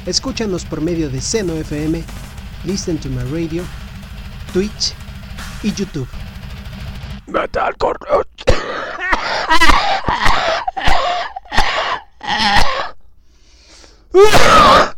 Escúchanos 0.06 0.66
por 0.66 0.82
medio 0.82 1.10
de 1.10 1.22
Seno 1.22 1.54
FM, 1.54 2.04
Listen 2.66 2.98
to 2.98 3.10
My 3.10 3.24
Radio, 3.32 3.64
Twitch 4.54 4.94
y 5.64 5.74
YouTube. 5.74 6.08
Metal 7.28 7.76
Corrosivo. 7.78 8.24